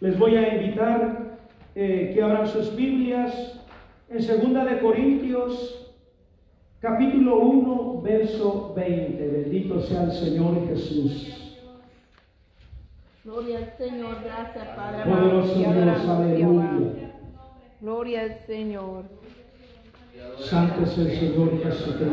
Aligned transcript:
Les 0.00 0.18
voy 0.18 0.36
a 0.36 0.54
invitar 0.54 1.38
eh, 1.74 2.10
que 2.12 2.22
abran 2.22 2.46
sus 2.46 2.76
Biblias 2.76 3.58
en 4.10 4.22
Segunda 4.22 4.64
de 4.64 4.78
Corintios, 4.78 5.94
capítulo 6.80 7.38
1, 7.38 8.02
verso 8.02 8.74
20. 8.76 9.26
Bendito 9.26 9.80
sea 9.80 10.04
el 10.04 10.12
Señor 10.12 10.68
Jesús. 10.68 11.32
Gloria 13.24 13.58
al 13.58 13.72
Señor, 13.72 14.16
gracias 14.22 14.68
Padre. 14.76 15.10
Poderoso 15.10 15.54
Dios, 15.54 16.08
aleluya. 16.08 17.12
Gloria 17.80 18.20
al 18.20 18.34
Señor. 18.46 19.04
Santo 20.38 20.82
es 20.82 20.98
el 20.98 21.10
Señor 21.10 21.62
Jesucristo. 21.62 22.12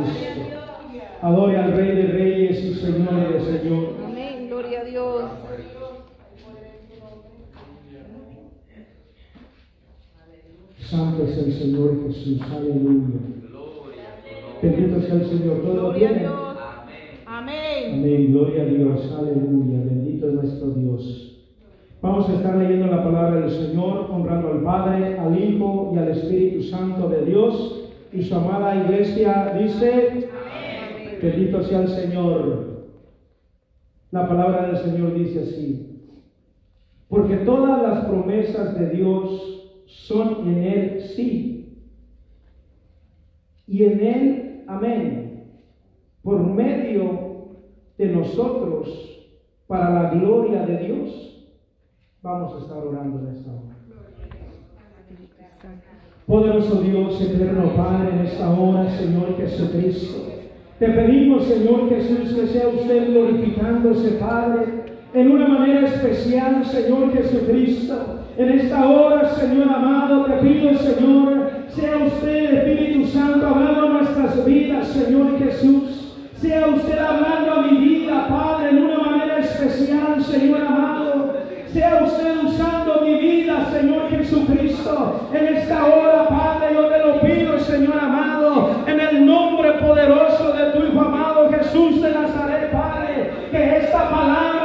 Adore 1.22 1.58
al 1.58 1.74
Rey 1.74 1.96
de 1.96 2.08
Reyes 2.08 2.64
y 2.64 2.74
Señor 2.76 3.34
de 3.34 3.60
Señor. 3.60 3.96
Amén, 4.06 4.48
gloria 4.48 4.82
a 4.82 4.84
Dios. 4.86 5.32
Santo 10.94 11.24
es 11.24 11.36
el 11.40 11.52
Señor 11.52 12.04
Jesús. 12.06 12.40
Aleluya. 12.56 13.20
Bendito 14.62 15.02
sea 15.02 15.16
el 15.16 15.26
Señor. 15.26 15.62
¿Todo 15.64 15.74
Gloria 15.74 16.08
a 16.08 16.12
bien? 16.12 16.20
Dios. 16.20 16.58
Amén. 17.26 17.94
Amén, 17.94 18.32
gloria 18.32 18.62
a 18.62 18.66
Dios, 18.66 19.16
aleluya, 19.18 19.80
bendito 19.86 20.28
es 20.28 20.34
nuestro 20.36 20.70
Dios. 20.70 21.46
Vamos 22.00 22.30
a 22.30 22.34
estar 22.34 22.58
leyendo 22.58 22.86
la 22.88 23.04
palabra 23.04 23.42
del 23.42 23.50
Señor, 23.50 24.08
honrando 24.12 24.50
al 24.50 24.62
Padre, 24.62 25.18
al 25.18 25.36
Hijo 25.36 25.94
y 25.96 25.98
al 25.98 26.10
Espíritu 26.10 26.62
Santo 26.62 27.10
de 27.10 27.26
Dios. 27.26 27.90
Y 28.12 28.22
su 28.22 28.36
amada 28.36 28.76
iglesia 28.76 29.58
dice, 29.60 30.30
bendito 31.24 31.64
sea 31.64 31.82
el 31.82 31.88
Señor. 31.88 32.84
La 34.12 34.28
palabra 34.28 34.68
del 34.68 34.78
Señor 34.78 35.16
dice 35.16 35.40
así, 35.40 36.00
porque 37.10 37.38
todas 37.38 37.82
las 37.82 38.06
promesas 38.06 38.80
de 38.80 38.90
Dios 38.92 39.53
son 39.94 40.48
en 40.48 40.64
Él 40.64 41.02
sí, 41.16 41.78
y 43.68 43.84
en 43.84 44.00
Él 44.00 44.64
amén 44.68 45.24
por 46.24 46.40
medio 46.40 47.58
de 47.98 48.08
nosotros 48.08 48.88
para 49.68 49.90
la 49.90 50.10
gloria 50.12 50.66
de 50.66 50.78
Dios. 50.78 51.50
Vamos 52.22 52.56
a 52.56 52.60
estar 52.60 52.78
orando 52.78 53.20
en 53.20 53.36
esta 53.36 53.52
hora. 53.52 53.74
Poderoso 56.26 56.82
Dios, 56.82 57.22
eterno 57.22 57.76
Padre, 57.76 58.14
en 58.14 58.20
esta 58.26 58.50
hora, 58.50 58.90
Señor 58.90 59.36
Jesucristo. 59.36 60.24
Te 60.80 60.90
pedimos, 60.90 61.44
Señor 61.44 61.90
Jesús, 61.90 62.34
que 62.34 62.48
sea 62.48 62.70
usted 62.70 63.12
glorificándose, 63.12 64.12
Padre, 64.12 64.84
en 65.14 65.32
una 65.32 65.48
manera 65.48 65.86
especial, 65.86 66.66
Señor 66.66 67.12
Jesucristo. 67.14 68.23
En 68.36 68.50
esta 68.60 68.90
hora, 68.90 69.30
Señor 69.36 69.70
amado, 69.70 70.26
te 70.26 70.34
pido, 70.38 70.76
Señor, 70.80 71.52
sea 71.70 71.98
usted, 71.98 72.54
Espíritu 72.54 73.08
Santo, 73.08 73.46
hablando 73.46 73.90
nuestras 73.90 74.44
vidas, 74.44 74.88
Señor 74.88 75.38
Jesús. 75.38 76.16
Sea 76.42 76.68
usted 76.68 76.98
hablando 76.98 77.52
a 77.52 77.62
mi 77.62 77.78
vida, 77.78 78.28
Padre, 78.28 78.72
en 78.72 78.84
una 78.86 78.98
manera 78.98 79.38
especial, 79.38 80.24
Señor 80.24 80.62
amado. 80.62 81.34
Sea 81.72 82.04
usted 82.04 82.44
usando 82.44 83.02
mi 83.02 83.20
vida, 83.20 83.68
Señor 83.72 84.10
Jesucristo. 84.10 85.30
En 85.32 85.56
esta 85.56 85.86
hora, 85.86 86.28
Padre, 86.28 86.74
yo 86.74 86.88
te 86.88 87.00
lo 87.00 87.22
pido, 87.22 87.60
Señor 87.60 88.00
amado, 88.00 88.72
en 88.88 89.00
el 89.00 89.26
nombre 89.28 89.74
poderoso 89.74 90.54
de 90.54 90.72
tu 90.72 90.88
Hijo 90.88 91.02
amado 91.02 91.52
Jesús 91.52 92.02
de 92.02 92.12
Nazaret, 92.12 92.72
Padre. 92.72 93.32
Que 93.52 93.78
esta 93.78 94.10
palabra, 94.10 94.63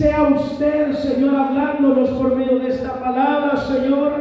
Sea 0.00 0.22
usted, 0.34 0.94
Señor, 0.94 1.36
hablándonos 1.36 2.10
por 2.10 2.34
medio 2.34 2.58
de 2.60 2.68
esta 2.68 2.94
palabra, 2.94 3.56
Señor. 3.56 4.12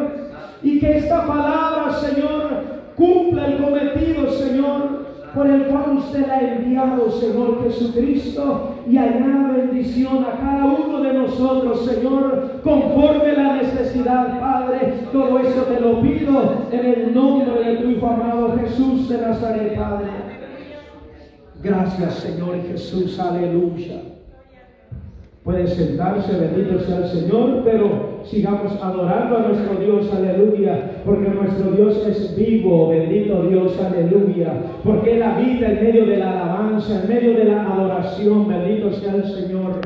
Y 0.62 0.80
que 0.80 0.98
esta 0.98 1.26
palabra, 1.26 1.94
Señor, 1.94 2.50
cumpla 2.98 3.46
el 3.46 3.64
cometido, 3.64 4.30
Señor, 4.32 5.06
por 5.34 5.48
el 5.48 5.64
cual 5.68 5.98
usted 5.98 6.30
ha 6.30 6.42
enviado, 6.42 7.10
Señor 7.12 7.64
Jesucristo. 7.64 8.76
Y 8.90 8.98
añada 8.98 9.54
bendición 9.54 10.26
a 10.26 10.38
cada 10.38 10.66
uno 10.66 11.02
de 11.02 11.14
nosotros, 11.14 11.86
Señor, 11.86 12.60
conforme 12.64 13.34
la 13.34 13.54
necesidad, 13.54 14.40
Padre. 14.40 14.96
Todo 15.14 15.40
eso 15.40 15.62
te 15.62 15.80
lo 15.80 16.02
pido 16.02 16.68
en 16.72 16.86
el 16.86 17.14
nombre 17.14 17.64
de 17.64 17.78
tu 17.78 17.90
Hijo 17.90 18.08
amado 18.08 18.58
Jesús 18.60 19.08
de 19.08 19.22
Nazaret, 19.22 19.78
Padre. 19.78 20.08
Gracias, 21.62 22.16
Señor 22.16 22.62
Jesús, 22.68 23.20
aleluya. 23.20 24.09
Puede 25.50 25.66
sentarse, 25.66 26.40
bendito 26.40 26.78
sea 26.78 26.98
el 26.98 27.08
Señor, 27.08 27.64
pero 27.64 28.20
sigamos 28.24 28.72
adorando 28.84 29.36
a 29.36 29.48
nuestro 29.48 29.84
Dios, 29.84 30.14
aleluya, 30.14 31.02
porque 31.04 31.28
nuestro 31.28 31.72
Dios 31.72 32.06
es 32.06 32.36
vivo, 32.36 32.90
bendito 32.90 33.42
Dios, 33.48 33.76
aleluya, 33.84 34.54
porque 34.84 35.16
Él 35.16 35.24
habita 35.24 35.72
en 35.72 35.84
medio 35.84 36.06
de 36.06 36.18
la 36.18 36.34
alabanza, 36.34 37.02
en 37.02 37.10
medio 37.10 37.34
de 37.36 37.46
la 37.46 37.64
adoración, 37.64 38.48
bendito 38.48 38.92
sea 38.92 39.16
el 39.16 39.24
Señor. 39.24 39.82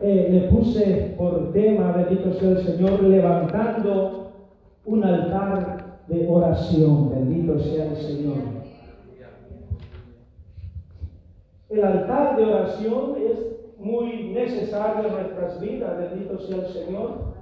Eh, 0.00 0.28
le 0.30 0.40
puse 0.42 1.14
por 1.18 1.50
tema, 1.52 1.90
bendito 1.90 2.34
sea 2.34 2.50
el 2.50 2.58
Señor, 2.58 3.02
levantando 3.02 4.30
un 4.84 5.02
altar 5.02 6.02
de 6.06 6.24
oración, 6.28 7.10
bendito 7.10 7.58
sea 7.58 7.86
el 7.86 7.96
Señor. 7.96 8.67
El 11.68 11.84
altar 11.84 12.36
de 12.36 12.44
oración 12.44 13.16
es 13.18 13.76
muy 13.76 14.30
necesario 14.30 15.06
en 15.06 15.12
nuestras 15.12 15.60
vidas, 15.60 15.98
bendito 15.98 16.38
sea 16.38 16.56
el 16.56 16.68
Señor. 16.68 17.34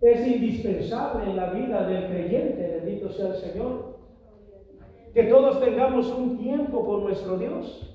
Es 0.00 0.26
indispensable 0.26 1.24
en 1.30 1.36
la 1.36 1.50
vida 1.50 1.86
del 1.86 2.06
creyente, 2.06 2.80
bendito 2.82 3.10
sea 3.10 3.28
el 3.28 3.34
Señor. 3.34 3.98
Que 5.12 5.24
todos 5.24 5.60
tengamos 5.60 6.08
un 6.10 6.38
tiempo 6.38 6.86
con 6.86 7.04
nuestro 7.04 7.36
Dios. 7.36 7.94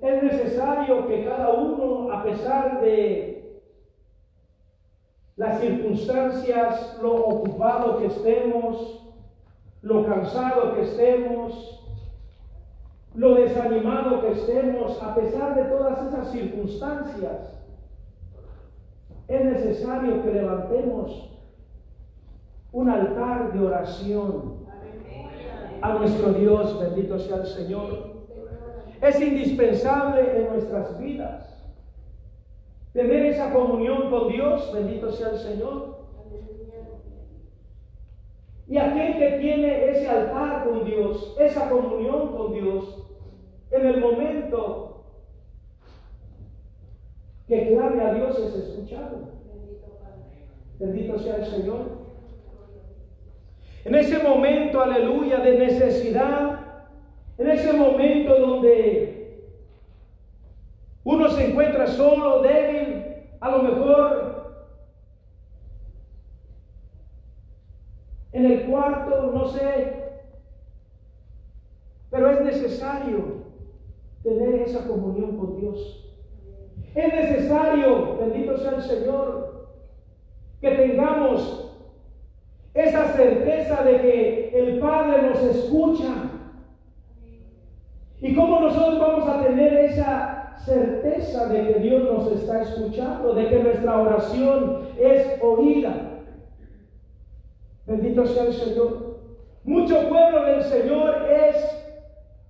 Es 0.00 0.22
necesario 0.22 1.06
que 1.06 1.24
cada 1.24 1.50
uno, 1.50 2.10
a 2.12 2.22
pesar 2.24 2.80
de 2.80 3.60
las 5.36 5.60
circunstancias, 5.60 6.98
lo 7.02 7.14
ocupado 7.14 7.98
que 7.98 8.06
estemos, 8.06 9.14
lo 9.82 10.06
cansado 10.06 10.74
que 10.74 10.82
estemos, 10.82 11.81
lo 13.14 13.34
desanimado 13.34 14.22
que 14.22 14.32
estemos, 14.32 15.02
a 15.02 15.14
pesar 15.14 15.54
de 15.54 15.64
todas 15.64 16.06
esas 16.06 16.30
circunstancias, 16.30 17.62
es 19.28 19.44
necesario 19.44 20.22
que 20.22 20.32
levantemos 20.32 21.30
un 22.72 22.88
altar 22.88 23.52
de 23.52 23.60
oración 23.60 24.66
a 25.82 25.94
nuestro 25.94 26.32
Dios, 26.32 26.78
bendito 26.80 27.18
sea 27.18 27.36
el 27.36 27.46
Señor. 27.46 28.12
Es 29.00 29.20
indispensable 29.20 30.38
en 30.38 30.52
nuestras 30.52 30.98
vidas 30.98 31.48
tener 32.92 33.26
esa 33.26 33.52
comunión 33.52 34.10
con 34.10 34.28
Dios, 34.28 34.72
bendito 34.72 35.10
sea 35.10 35.30
el 35.30 35.38
Señor. 35.38 36.02
Y 38.68 38.78
aquel 38.78 39.18
que 39.18 39.38
tiene 39.38 39.90
ese 39.90 40.08
altar 40.08 40.64
con 40.64 40.84
Dios, 40.84 41.36
esa 41.38 41.68
comunión 41.68 42.34
con 42.36 42.52
Dios, 42.52 43.11
en 43.72 43.86
el 43.86 44.00
momento 44.00 45.04
que 47.48 47.68
clame 47.68 48.02
a 48.02 48.14
Dios 48.14 48.38
es 48.38 48.54
escuchado. 48.54 49.32
Bendito 50.78 51.18
sea 51.18 51.36
el 51.36 51.46
Señor. 51.46 52.02
En 53.84 53.94
ese 53.94 54.22
momento, 54.22 54.80
aleluya, 54.80 55.38
de 55.38 55.58
necesidad, 55.58 56.60
en 57.38 57.50
ese 57.50 57.72
momento 57.72 58.38
donde 58.38 59.48
uno 61.04 61.28
se 61.30 61.50
encuentra 61.50 61.86
solo, 61.86 62.42
débil, 62.42 63.04
a 63.40 63.50
lo 63.50 63.62
mejor 63.62 64.22
en 68.32 68.46
el 68.46 68.62
cuarto, 68.66 69.32
no 69.32 69.46
sé, 69.46 70.02
pero 72.10 72.30
es 72.30 72.40
necesario 72.42 73.41
tener 74.22 74.54
esa 74.62 74.86
comunión 74.86 75.36
con 75.36 75.60
Dios. 75.60 76.02
Es 76.94 77.14
necesario, 77.14 78.18
bendito 78.18 78.56
sea 78.58 78.72
el 78.72 78.82
Señor, 78.82 79.68
que 80.60 80.70
tengamos 80.70 81.72
esa 82.74 83.12
certeza 83.12 83.82
de 83.82 84.00
que 84.00 84.50
el 84.54 84.78
Padre 84.78 85.22
nos 85.22 85.42
escucha. 85.42 86.30
¿Y 88.20 88.34
cómo 88.34 88.60
nosotros 88.60 89.00
vamos 89.00 89.28
a 89.28 89.42
tener 89.42 89.74
esa 89.74 90.54
certeza 90.58 91.48
de 91.48 91.66
que 91.66 91.80
Dios 91.80 92.04
nos 92.04 92.32
está 92.32 92.62
escuchando, 92.62 93.34
de 93.34 93.48
que 93.48 93.58
nuestra 93.58 94.00
oración 94.00 94.88
es 94.98 95.42
oída? 95.42 96.20
Bendito 97.86 98.24
sea 98.26 98.44
el 98.44 98.52
Señor. 98.52 99.18
Mucho 99.64 100.08
pueblo 100.08 100.44
del 100.44 100.62
Señor 100.62 101.28
es 101.30 101.56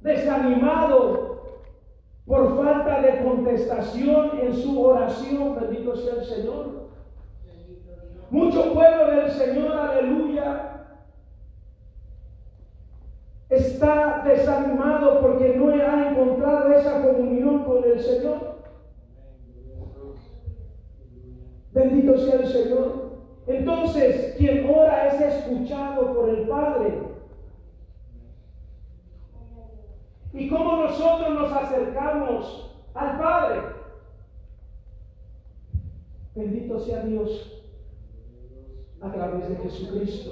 desanimado 0.00 1.21
por 2.26 2.56
falta 2.56 3.00
de 3.00 3.24
contestación 3.24 4.30
en 4.40 4.54
su 4.54 4.80
oración. 4.80 5.56
Bendito 5.60 5.96
sea 5.96 6.14
el 6.14 6.24
Señor. 6.24 6.82
Mucho 8.30 8.72
pueblo 8.72 9.06
del 9.08 9.30
Señor, 9.30 9.76
aleluya, 9.76 10.72
está 13.50 14.22
desanimado 14.24 15.20
porque 15.20 15.54
no 15.54 15.68
ha 15.68 16.10
encontrado 16.10 16.72
esa 16.72 17.02
comunión 17.02 17.64
con 17.64 17.84
el 17.84 18.00
Señor. 18.00 18.52
Bendito 21.72 22.16
sea 22.16 22.40
el 22.40 22.46
Señor. 22.46 23.12
Entonces, 23.46 24.34
quien 24.38 24.66
ora 24.70 25.08
es 25.08 25.20
escuchado 25.20 26.14
por 26.14 26.30
el 26.30 26.48
Padre. 26.48 27.11
¿Y 30.32 30.48
cómo 30.48 30.76
nosotros 30.84 31.34
nos 31.34 31.52
acercamos 31.52 32.74
al 32.94 33.18
Padre? 33.18 33.60
Bendito 36.34 36.78
sea 36.78 37.04
Dios 37.04 37.62
a 39.00 39.12
través 39.12 39.48
de 39.48 39.56
Jesucristo. 39.56 40.30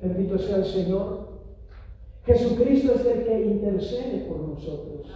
Bendito 0.00 0.38
sea 0.38 0.56
el 0.56 0.64
Señor. 0.64 1.34
Jesucristo 2.24 2.94
es 2.94 3.06
el 3.06 3.24
que 3.24 3.40
intercede 3.44 4.26
por 4.28 4.38
nosotros. 4.40 5.10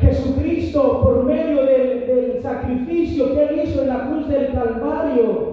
Jesucristo, 0.00 1.02
por 1.02 1.24
medio 1.24 1.64
del, 1.64 2.06
del, 2.06 2.42
sacrificio 2.42 3.34
que 3.34 3.44
Él 3.44 3.60
hizo 3.64 3.82
en 3.82 3.88
la 3.88 4.08
cruz 4.08 4.28
del 4.28 4.52
Calvario, 4.52 5.50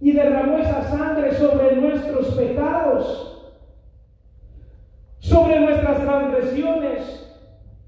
y 0.00 0.12
derramó 0.12 0.58
esa 0.58 0.82
sangre 0.82 1.32
sobre 1.34 1.76
nuestros 1.76 2.28
pecados, 2.28 3.37
sobre 5.28 5.60
nuestras 5.60 6.00
transgresiones, 6.00 7.26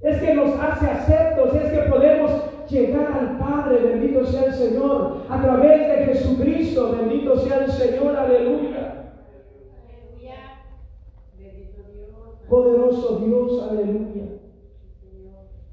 es 0.03 0.23
que 0.23 0.35
nos 0.35 0.59
hace 0.61 0.87
aceptos, 0.87 1.55
es 1.55 1.73
que 1.73 1.91
podemos 1.91 2.31
llegar 2.69 3.13
al 3.13 3.39
Padre, 3.39 3.79
bendito 3.79 4.25
sea 4.27 4.45
el 4.45 4.55
Señor, 4.55 5.25
a 5.29 5.43
través 5.43 5.89
de 5.89 6.05
Jesucristo, 6.07 6.97
bendito 6.99 7.37
sea 7.39 7.65
el 7.65 7.71
Señor, 7.71 8.17
aleluya. 8.17 8.97
Poderoso 12.49 13.21
Dios, 13.25 13.69
aleluya. 13.71 14.25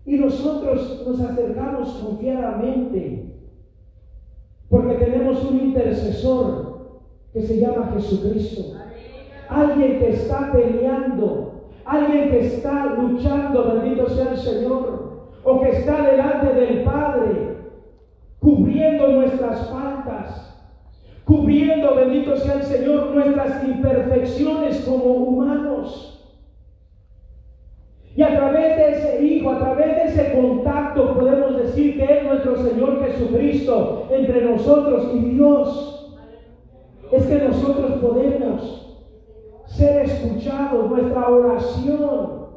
Y 0.05 0.15
nosotros 0.17 1.03
nos 1.05 1.19
acercamos 1.19 1.89
confiadamente, 1.95 3.33
porque 4.69 4.93
tenemos 4.95 5.43
un 5.43 5.59
intercesor 5.59 7.01
que 7.33 7.41
se 7.41 7.59
llama 7.59 7.91
Jesucristo. 7.93 8.73
Alguien 9.49 9.99
que 9.99 10.09
está 10.09 10.51
peleando, 10.51 11.46
alguien 11.87 12.29
que 12.29 12.45
está 12.45 12.85
luchando, 12.97 13.73
bendito 13.73 14.09
sea 14.09 14.31
el 14.31 14.37
Señor 14.37 15.07
o 15.43 15.61
que 15.61 15.69
está 15.69 16.01
delante 16.01 16.53
del 16.53 16.83
Padre, 16.83 17.55
cubriendo 18.39 19.07
nuestras 19.07 19.69
faltas, 19.69 20.69
cubriendo, 21.23 21.95
bendito 21.95 22.35
sea 22.35 22.55
el 22.55 22.63
Señor, 22.63 23.15
nuestras 23.15 23.63
imperfecciones 23.63 24.83
como 24.85 25.13
humanos. 25.13 26.13
Y 28.15 28.23
a 28.23 28.35
través 28.35 28.77
de 28.77 28.91
ese 28.91 29.23
Hijo, 29.23 29.51
a 29.51 29.59
través 29.59 29.95
de 29.95 30.03
ese 30.05 30.33
contacto, 30.33 31.13
podemos 31.13 31.55
decir 31.57 31.97
que 31.97 32.03
es 32.03 32.23
nuestro 32.23 32.57
Señor 32.57 33.05
Jesucristo 33.05 34.07
entre 34.11 34.41
nosotros 34.41 35.11
y 35.13 35.19
Dios. 35.19 36.17
Es 37.11 37.25
que 37.25 37.35
nosotros 37.35 37.91
podemos 38.01 38.86
ser 39.77 40.05
escuchados, 40.05 40.89
nuestra 40.89 41.29
oración 41.29 42.47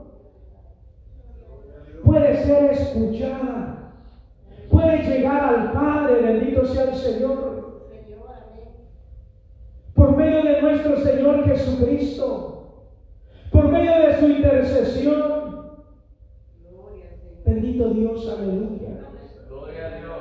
puede 2.03 2.43
ser 2.45 2.73
escuchada, 2.73 3.93
puede 4.71 5.03
llegar 5.03 5.55
al 5.55 5.73
Padre, 5.73 6.23
bendito 6.23 6.65
sea 6.65 6.85
el 6.85 6.95
Señor, 6.95 7.91
por 9.95 10.17
medio 10.17 10.43
de 10.43 10.63
nuestro 10.63 10.97
Señor 10.97 11.45
Jesucristo, 11.45 12.87
por 13.53 13.69
medio 13.69 13.93
de 14.07 14.19
su 14.19 14.27
intercesión. 14.27 15.51
Bendito 17.45 17.91
Dios, 17.91 18.35
aleluya. 18.35 19.11
Gloria 19.47 19.87
a 19.87 19.99
Dios. 19.99 20.21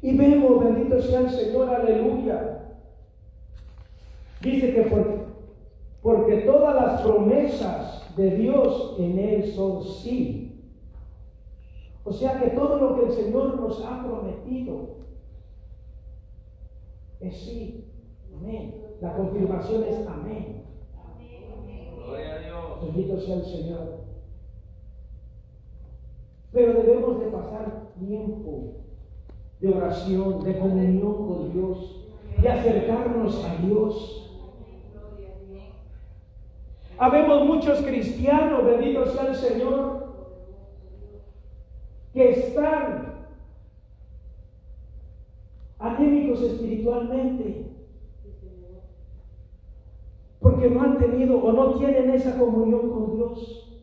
Y 0.00 0.16
vemos, 0.16 0.64
bendito 0.64 0.98
sea 1.02 1.20
el 1.20 1.30
Señor, 1.30 1.68
aleluya. 1.74 2.59
Dice 4.40 4.74
que 4.74 4.82
por, 4.82 5.06
porque 6.02 6.36
todas 6.38 6.74
las 6.74 7.02
promesas 7.02 8.16
de 8.16 8.36
Dios 8.36 8.96
en 8.98 9.18
él 9.18 9.52
son 9.52 9.84
sí. 9.84 10.50
O 12.04 12.12
sea 12.12 12.40
que 12.40 12.50
todo 12.50 12.78
lo 12.78 12.96
que 12.96 13.06
el 13.06 13.12
Señor 13.12 13.60
nos 13.60 13.84
ha 13.84 14.02
prometido 14.02 14.96
es 17.20 17.36
sí. 17.36 17.84
Amén. 18.34 18.82
La 19.00 19.14
confirmación 19.14 19.84
es 19.84 20.06
amén. 20.06 20.64
Gloria 21.96 22.34
a 22.34 22.38
Dios. 22.38 22.80
Bendito 22.82 23.20
sea 23.20 23.36
el 23.36 23.44
Señor. 23.44 24.00
Pero 26.52 26.72
debemos 26.72 27.20
de 27.20 27.26
pasar 27.26 27.92
tiempo 27.98 28.80
de 29.60 29.68
oración, 29.68 30.42
de 30.42 30.58
comunión 30.58 31.28
con 31.28 31.52
Dios, 31.52 32.06
de 32.40 32.48
acercarnos 32.48 33.44
a 33.44 33.56
Dios. 33.56 34.29
Habemos 37.00 37.46
muchos 37.46 37.80
cristianos, 37.80 38.62
bendito 38.62 39.06
sea 39.06 39.28
el 39.28 39.34
Señor, 39.34 40.04
que 42.12 42.28
están 42.28 43.14
anémicos 45.78 46.42
espiritualmente. 46.42 47.70
Porque 50.40 50.68
no 50.68 50.82
han 50.82 50.98
tenido 50.98 51.38
o 51.38 51.52
no 51.52 51.78
tienen 51.78 52.10
esa 52.10 52.38
comunión 52.38 52.90
con 52.90 53.16
Dios. 53.16 53.82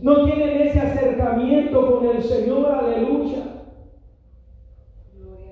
No 0.00 0.24
tienen 0.24 0.68
ese 0.68 0.80
acercamiento 0.80 1.98
con 1.98 2.06
el 2.06 2.22
Señor, 2.22 2.64
aleluya. 2.72 3.66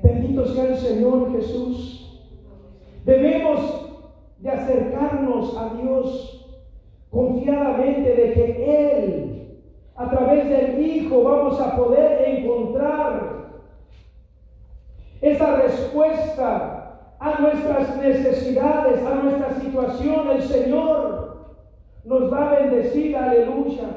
Bendito 0.03 0.47
sea 0.47 0.69
el 0.69 0.79
Señor 0.79 1.31
Jesús. 1.33 2.23
Debemos 3.05 3.86
de 4.39 4.51
acercarnos 4.51 5.57
a 5.57 5.75
Dios 5.81 6.61
confiadamente 7.11 8.15
de 8.15 8.33
que 8.33 8.93
Él, 8.93 9.63
a 9.95 10.11
través 10.11 10.49
del 10.49 10.81
Hijo, 10.81 11.23
vamos 11.23 11.61
a 11.61 11.77
poder 11.77 12.29
encontrar 12.29 13.37
esa 15.21 15.57
respuesta 15.57 16.87
a 17.19 17.41
nuestras 17.41 17.97
necesidades, 17.97 19.05
a 19.05 19.15
nuestra 19.15 19.55
situación. 19.61 20.31
El 20.31 20.43
Señor 20.43 21.57
nos 22.05 22.33
va 22.33 22.51
a 22.51 22.61
bendecir, 22.61 23.17
aleluya. 23.17 23.89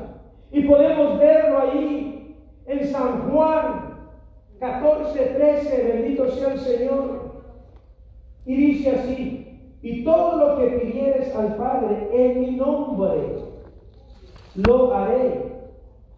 Y 0.51 0.61
podemos 0.63 1.19
verlo 1.19 1.59
ahí 1.59 2.37
en 2.65 2.87
San 2.87 3.29
Juan 3.29 3.89
14, 4.59 5.19
13, 5.19 5.83
bendito 5.83 6.31
sea 6.31 6.53
el 6.53 6.59
Señor. 6.59 7.43
Y 8.45 8.55
dice 8.55 8.91
así, 8.91 9.38
y 9.81 10.03
todo 10.03 10.37
lo 10.37 10.57
que 10.57 10.77
pidieres 10.77 11.33
al 11.35 11.55
Padre 11.55 12.09
en 12.11 12.41
mi 12.41 12.51
nombre, 12.57 13.43
lo 14.55 14.93
haré 14.93 15.49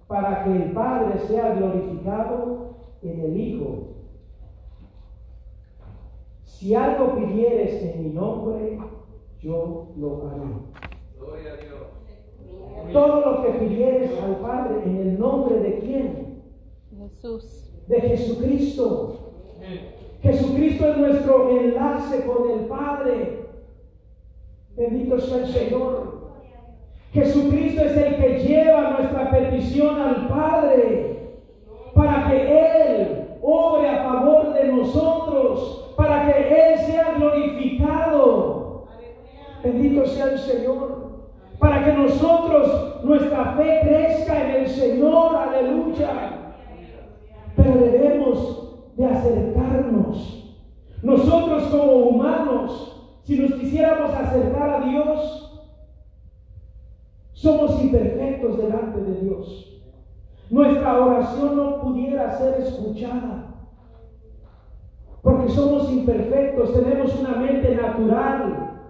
para 0.07 0.43
que 0.43 0.51
el 0.51 0.71
Padre 0.71 1.19
sea 1.27 1.53
glorificado 1.55 2.75
en 3.03 3.19
el 3.21 3.37
Hijo. 3.37 3.87
Si 6.43 6.75
algo 6.75 7.15
pidieres 7.15 7.81
en 7.83 8.03
mi 8.03 8.09
nombre, 8.13 8.79
yo 9.41 9.87
lo 9.97 10.27
haré. 10.27 10.41
Gloria 11.17 11.53
a 11.53 11.57
Dios. 11.57 12.91
Todo 12.91 13.21
lo 13.21 13.43
que 13.43 13.49
pidieres 13.59 14.11
al 14.21 14.37
Padre 14.37 14.83
en 14.85 14.97
el 14.97 15.19
nombre 15.19 15.59
de 15.59 15.79
quién? 15.79 16.43
Jesús. 16.97 17.71
De 17.87 18.01
Jesucristo. 18.01 19.33
Jesucristo 20.21 20.87
es 20.87 20.97
nuestro 20.97 21.49
enlace 21.49 22.25
con 22.25 22.51
el 22.51 22.65
Padre. 22.65 23.50
Bendito 24.75 25.19
sea 25.19 25.37
el 25.37 25.47
Señor. 25.47 26.21
Jesucristo 27.13 27.81
es 27.81 27.97
el 27.97 28.15
que 28.15 28.39
lleva 28.39 28.97
nuestra 28.97 29.29
petición 29.31 30.01
al 30.01 30.27
Padre 30.29 31.11
para 31.93 32.27
que 32.29 32.41
Él 32.41 33.27
obre 33.41 33.89
a 33.89 34.03
favor 34.03 34.53
de 34.53 34.71
nosotros, 34.71 35.93
para 35.97 36.25
que 36.25 36.73
Él 36.73 36.79
sea 36.79 37.13
glorificado. 37.17 38.87
Bendito 39.63 40.05
sea 40.05 40.31
el 40.31 40.39
Señor. 40.39 41.11
Para 41.59 41.85
que 41.85 41.93
nosotros, 41.93 43.03
nuestra 43.03 43.53
fe 43.53 43.81
crezca 43.83 44.49
en 44.49 44.63
el 44.63 44.67
Señor. 44.67 45.35
Aleluya. 45.35 46.53
Pero 47.55 47.73
debemos 47.75 48.71
de 48.95 49.05
acercarnos. 49.05 50.57
Nosotros 51.03 51.63
como 51.65 51.91
humanos, 51.93 52.90
si 53.31 53.39
nos 53.39 53.53
quisiéramos 53.53 54.13
acercar 54.13 54.69
a 54.69 54.89
Dios, 54.89 55.63
somos 57.31 57.81
imperfectos 57.81 58.57
delante 58.57 58.99
de 58.99 59.21
Dios. 59.21 59.81
Nuestra 60.49 60.99
oración 60.99 61.55
no 61.55 61.79
pudiera 61.79 62.37
ser 62.37 62.59
escuchada. 62.59 63.55
Porque 65.21 65.49
somos 65.49 65.89
imperfectos, 65.93 66.73
tenemos 66.73 67.17
una 67.21 67.37
mente 67.37 67.73
natural, 67.73 68.81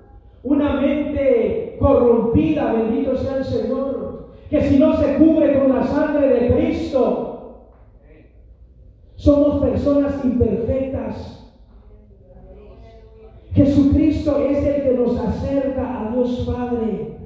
una 0.41 0.73
mente 0.81 1.77
corrompida, 1.79 2.73
bendito 2.73 3.15
sea 3.17 3.37
el 3.37 3.45
Señor, 3.45 4.29
que 4.49 4.63
si 4.63 4.79
no 4.79 4.97
se 4.97 5.17
cubre 5.17 5.59
con 5.59 5.75
la 5.75 5.83
sangre 5.83 6.27
de 6.27 6.55
Cristo, 6.55 7.67
somos 9.17 9.61
personas 9.61 10.25
imperfectas. 10.25 11.40
Jesucristo 13.53 14.37
es 14.49 14.63
el 14.63 14.83
que 14.83 14.93
nos 14.93 15.17
acerca 15.19 15.99
a 15.99 16.11
Dios 16.11 16.47
Padre 16.47 17.17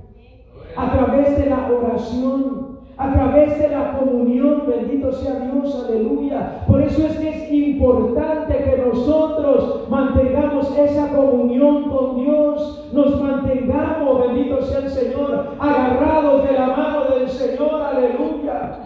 a 0.75 0.91
través 0.91 1.38
de 1.38 1.50
la 1.50 1.70
oración, 1.72 2.79
a 2.98 3.13
través 3.13 3.60
de 3.60 3.70
la 3.70 3.98
comunión, 3.98 4.63
bendito 4.67 5.12
sea 5.12 5.51
Dios, 5.51 5.86
aleluya. 5.88 6.65
Por 6.67 6.82
eso 6.82 7.05
es 7.05 7.17
que 7.17 7.29
es 7.29 7.51
importante 7.51 8.58
que 8.58 8.84
nosotros 8.86 9.88
mantengamos 9.89 10.77
esa 10.77 11.15
comunión 11.15 11.89
con 11.89 12.24
Dios, 12.24 12.89
nos 12.91 13.22
mantengamos, 13.22 14.27
bendito 14.27 14.62
sea 14.62 14.79
el 14.79 14.89
Señor, 14.89 15.55
agarrados 15.60 16.44
de 16.44 16.53
la 16.53 16.67
mano 16.67 17.05
del 17.15 17.29
Señor, 17.29 17.82
aleluya. 17.82 18.79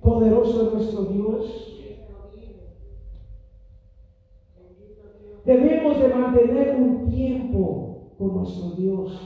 Poderoso 0.00 0.66
es 0.66 0.72
nuestro 0.74 1.02
Dios. 1.04 1.71
Debemos 5.44 6.00
de 6.00 6.08
mantener 6.08 6.76
un 6.76 7.08
tiempo 7.08 8.12
con 8.16 8.36
nuestro 8.36 8.70
Dios. 8.72 9.18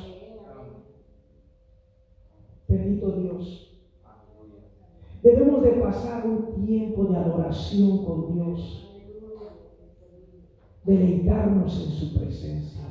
Bendito 2.69 3.13
Dios. 3.13 3.67
Debemos 5.23 5.63
de 5.63 5.71
pasar 5.73 6.27
un 6.27 6.65
tiempo 6.65 7.05
de 7.05 7.17
adoración 7.17 8.05
con 8.05 8.35
Dios. 8.35 8.83
Deleitarnos 10.85 11.85
en 11.85 11.91
su 11.91 12.19
presencia. 12.19 12.86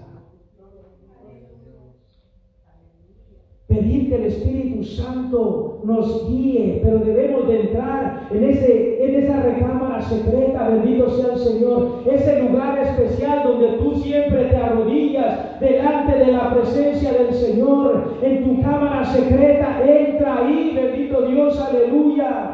Pedir 3.75 4.09
que 4.09 4.15
el 4.15 4.25
Espíritu 4.25 4.83
Santo 4.83 5.81
nos 5.83 6.29
guíe, 6.29 6.81
pero 6.83 6.99
debemos 6.99 7.47
de 7.47 7.61
entrar 7.61 8.27
en, 8.31 8.43
ese, 8.43 9.05
en 9.05 9.23
esa 9.23 9.41
recámara 9.41 10.01
secreta, 10.01 10.69
bendito 10.69 11.09
sea 11.09 11.33
el 11.33 11.39
Señor, 11.39 12.03
ese 12.11 12.43
lugar 12.43 12.79
especial 12.79 13.43
donde 13.43 13.77
tú 13.77 13.95
siempre 13.95 14.45
te 14.45 14.55
arrodillas 14.55 15.59
delante 15.59 16.17
de 16.17 16.31
la 16.31 16.53
presencia 16.53 17.13
del 17.13 17.33
Señor, 17.33 18.19
en 18.21 18.43
tu 18.43 18.61
cámara 18.61 19.05
secreta, 19.05 19.81
entra 19.85 20.37
ahí, 20.37 20.71
bendito 20.75 21.21
Dios, 21.27 21.59
aleluya. 21.59 22.51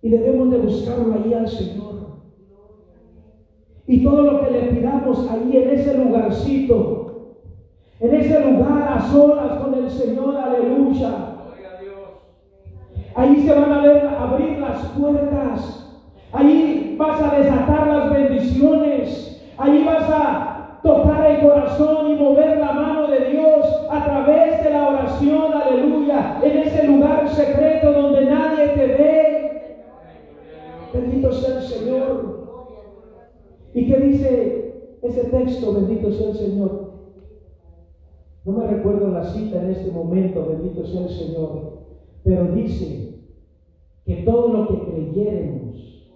Y 0.00 0.10
debemos 0.10 0.50
de 0.50 0.58
buscarlo 0.58 1.14
ahí 1.14 1.34
al 1.34 1.48
Señor. 1.48 1.88
Y 3.86 4.02
todo 4.02 4.22
lo 4.22 4.40
que 4.44 4.50
le 4.50 4.60
pidamos 4.68 5.28
ahí 5.30 5.56
en 5.56 5.70
ese 5.70 5.96
lugarcito, 5.96 7.07
en 8.00 8.14
ese 8.14 8.40
lugar 8.40 8.92
a 8.92 9.00
solas 9.00 9.60
con 9.60 9.74
el 9.74 9.90
Señor, 9.90 10.36
aleluya. 10.36 11.10
Ahí 13.14 13.42
se 13.42 13.52
van 13.52 13.72
a 13.72 14.22
abrir 14.22 14.58
las 14.58 14.78
puertas. 14.96 16.00
Ahí 16.32 16.94
vas 16.96 17.20
a 17.20 17.36
desatar 17.36 17.86
las 17.88 18.12
bendiciones. 18.12 19.42
Ahí 19.56 19.82
vas 19.84 20.08
a 20.08 20.78
tocar 20.84 21.26
el 21.26 21.40
corazón 21.40 22.12
y 22.12 22.14
mover 22.14 22.58
la 22.58 22.72
mano 22.72 23.08
de 23.08 23.30
Dios 23.30 23.66
a 23.90 24.04
través 24.04 24.62
de 24.62 24.70
la 24.70 24.88
oración, 24.88 25.52
aleluya. 25.52 26.38
En 26.42 26.58
ese 26.58 26.86
lugar 26.86 27.28
secreto 27.28 27.92
donde 27.92 28.26
nadie 28.26 28.68
te 28.68 28.86
ve. 28.86 29.84
Bendito 30.94 31.32
sea 31.32 31.56
el 31.56 31.62
Señor. 31.62 32.38
¿Y 33.74 33.86
qué 33.90 33.96
dice 33.98 34.98
ese 35.02 35.24
texto? 35.24 35.74
Bendito 35.74 36.12
sea 36.12 36.28
el 36.28 36.36
Señor. 36.36 36.87
No 38.48 38.54
me 38.54 38.66
recuerdo 38.66 39.08
la 39.08 39.22
cita 39.22 39.62
en 39.62 39.72
este 39.72 39.90
momento, 39.90 40.46
bendito 40.48 40.82
sea 40.82 41.02
el 41.02 41.10
Señor, 41.10 41.80
pero 42.24 42.50
dice 42.52 43.18
que 44.06 44.22
todo 44.22 44.48
lo 44.48 44.68
que 44.68 44.90
creyéremos, 44.90 46.08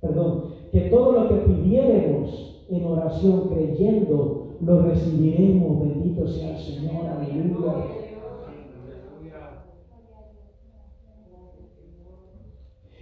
perdón, 0.00 0.44
que 0.70 0.82
todo 0.82 1.10
lo 1.10 1.28
que 1.28 1.34
pidiéremos 1.34 2.64
en 2.70 2.84
oración 2.84 3.48
creyendo, 3.48 4.58
lo 4.60 4.82
recibiremos, 4.82 5.80
bendito 5.80 6.24
sea 6.24 6.50
el 6.50 6.56
Señor, 6.56 7.04
aleluya. 7.04 7.84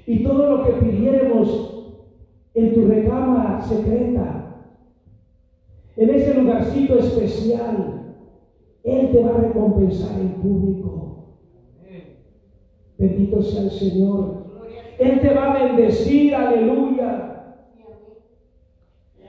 Y 0.07 0.25
todo 0.25 0.57
lo 0.57 0.65
que 0.65 0.73
pidiéremos 0.73 1.97
en 2.55 2.75
tu 2.75 2.87
recámara 2.87 3.61
secreta, 3.61 4.57
en 5.99 6.09
ese 6.09 6.41
lugarcito 6.41 6.99
especial, 6.99 7.99
él 8.85 9.13
te 9.13 9.23
va 9.23 9.31
a 9.31 9.41
recompensar 9.41 10.21
en 10.21 10.35
público. 10.35 11.39
Bendito 12.99 13.43
sea 13.43 13.63
el 13.63 13.71
Señor. 13.71 14.43
Él 14.99 15.21
te 15.21 15.35
va 15.35 15.53
a 15.53 15.67
bendecir, 15.67 16.35
aleluya. 16.35 17.57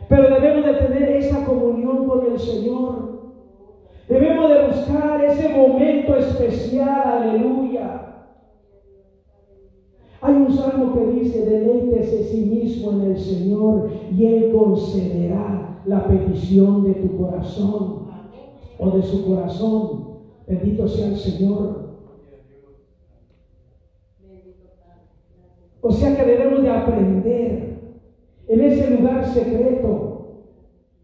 Pero 0.10 0.36
debemos 0.36 0.66
de 0.66 0.74
tener 0.74 1.10
esa 1.18 1.46
comunión 1.46 2.08
con 2.08 2.32
el 2.32 2.40
Señor. 2.40 3.14
Debemos 4.08 4.50
de 4.50 4.68
buscar 4.68 5.24
ese 5.24 5.50
momento 5.50 6.16
especial, 6.18 7.24
aleluya. 7.24 8.00
Hay 10.22 10.36
un 10.36 10.54
salmo 10.54 10.94
que 10.94 11.20
dice, 11.20 11.46
deleítese 11.46 12.24
sí 12.26 12.46
mismo 12.46 12.92
en 12.92 13.02
el 13.12 13.18
Señor 13.18 13.90
y 14.12 14.26
Él 14.26 14.54
concederá 14.56 15.82
la 15.86 16.08
petición 16.08 16.84
de 16.84 16.94
tu 16.94 17.18
corazón 17.18 18.03
o 18.80 18.92
de 18.92 19.04
su 19.04 19.26
corazón. 19.26 20.14
Bendito 20.48 20.88
sea 20.88 21.08
el 21.08 21.18
Señor. 21.18 21.84
O 25.82 25.92
sea 25.92 26.16
que 26.16 26.24
debemos 26.24 26.62
de 26.62 26.70
aprender 26.70 27.74
en 28.48 28.62
ese 28.62 28.92
lugar 28.92 29.26
secreto 29.26 30.14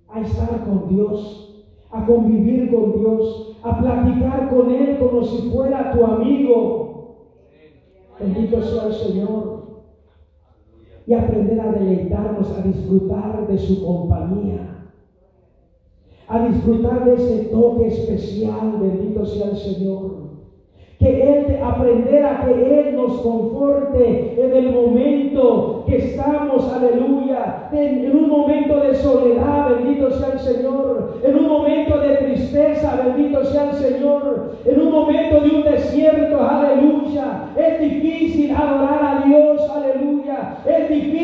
a 0.07 0.21
estar 0.21 0.65
con 0.65 0.87
Dios, 0.87 1.65
a 1.91 2.05
convivir 2.05 2.71
con 2.71 2.99
Dios, 2.99 3.57
a 3.61 3.77
platicar 3.77 4.49
con 4.49 4.71
Él 4.71 4.97
como 4.99 5.23
si 5.23 5.49
fuera 5.49 5.91
tu 5.91 6.03
amigo. 6.03 7.15
Bendito 8.19 8.61
sea 8.61 8.87
el 8.87 8.93
Señor. 8.93 9.59
Y 11.05 11.13
aprender 11.13 11.59
a 11.59 11.71
deleitarnos, 11.71 12.51
a 12.51 12.61
disfrutar 12.61 13.47
de 13.47 13.57
su 13.57 13.83
compañía 13.83 14.78
a 16.29 16.47
disfrutar 16.47 17.05
de 17.05 17.15
ese 17.15 17.45
toque 17.45 17.87
especial, 17.87 18.77
bendito 18.79 19.25
sea 19.25 19.49
el 19.49 19.57
Señor. 19.57 20.29
Que 20.99 21.21
Él, 21.23 21.59
aprender 21.63 22.25
a 22.25 22.45
que 22.45 22.51
Él 22.51 22.95
nos 22.95 23.21
conforte 23.21 24.35
en 24.37 24.55
el 24.55 24.71
momento 24.71 25.85
que 25.87 25.97
estamos, 25.97 26.71
aleluya, 26.71 27.69
en, 27.71 28.15
un 28.15 28.29
momento 28.29 28.79
de 28.81 28.93
soledad, 28.95 29.69
bendito 29.77 30.11
sea 30.11 30.33
el 30.33 30.39
Señor, 30.39 31.19
en 31.23 31.35
un 31.35 31.47
momento 31.47 31.97
de 31.97 32.15
tristeza, 32.17 33.01
bendito 33.03 33.43
sea 33.45 33.71
el 33.71 33.77
Señor, 33.77 34.51
en 34.65 34.81
un 34.81 34.91
momento 34.91 35.39
de 35.39 35.49
un 35.49 35.63
desierto, 35.63 36.37
aleluya, 36.41 37.45
es 37.55 37.79
difícil 37.79 38.51
adorar 38.51 39.01
a 39.01 39.25
Dios, 39.25 39.61
aleluya, 39.69 40.57
es 40.65 40.89
difícil, 40.89 41.18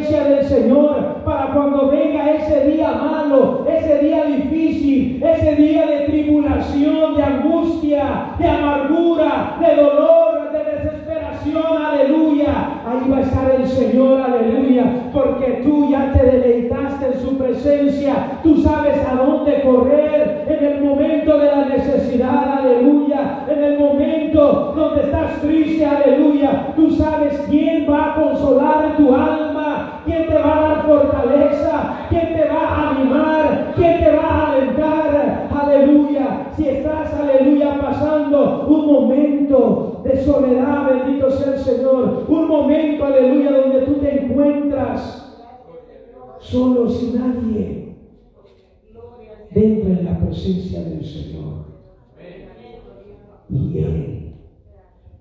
presencia 0.00 0.24
del 0.24 0.46
Señor 0.46 1.22
para 1.24 1.52
cuando 1.52 1.88
venga 1.88 2.30
ese 2.30 2.66
día 2.66 2.92
malo, 2.92 3.66
ese 3.68 3.98
día 3.98 4.24
difícil, 4.24 5.22
ese 5.22 5.56
día 5.56 5.86
de 5.86 5.98
tribulación, 6.06 7.16
de 7.16 7.22
angustia, 7.22 8.34
de 8.38 8.48
amargura, 8.48 9.56
de 9.60 9.82
dolor, 9.82 10.52
de 10.52 10.58
desesperación, 10.58 11.82
aleluya. 11.82 12.80
Ahí 12.86 13.10
va 13.10 13.18
a 13.18 13.20
estar 13.20 13.50
el 13.50 13.66
Señor, 13.66 14.20
aleluya, 14.20 14.84
porque 15.12 15.60
tú 15.62 15.90
ya 15.90 16.12
te 16.12 16.24
deleitaste 16.24 17.06
en 17.06 17.20
su 17.20 17.36
presencia, 17.36 18.14
tú 18.42 18.56
sabes 18.62 18.79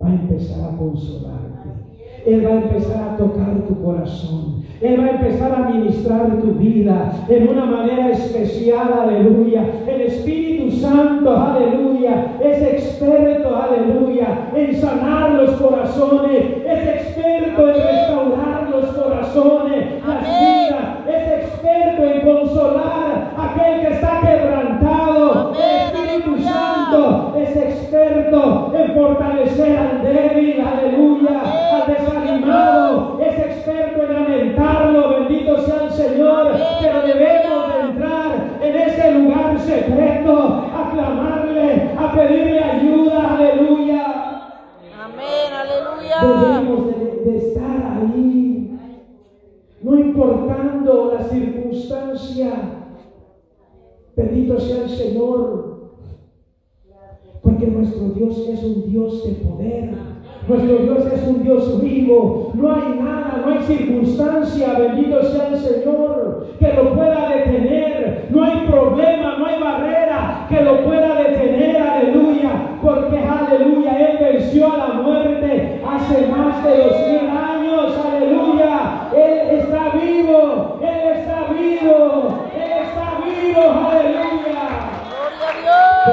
Va 0.02 0.10
a 0.10 0.14
empezar 0.14 0.74
a 0.74 0.78
consolarte. 0.78 1.70
Él 2.26 2.46
va 2.46 2.50
a 2.50 2.62
empezar 2.62 3.10
a 3.10 3.18
tocar 3.18 3.66
tu 3.68 3.82
corazón. 3.82 4.64
Él 4.82 5.00
va 5.00 5.06
a 5.06 5.10
empezar 5.12 5.54
a 5.54 5.70
ministrar 5.70 6.40
tu 6.40 6.52
vida 6.54 7.12
en 7.28 7.50
una 7.50 7.66
manera 7.66 8.12
especial, 8.12 8.94
aleluya. 8.94 9.66
El 9.86 10.02
Espíritu 10.02 10.72
Santo, 10.72 11.36
aleluya, 11.36 12.38
es 12.42 12.62
experto, 12.62 13.56
aleluya, 13.56 14.52
en 14.56 14.76
sanar 14.76 15.32
los 15.32 15.52
corazones. 15.52 16.46
Es 16.66 16.88
experto 16.88 17.70
en 17.70 17.79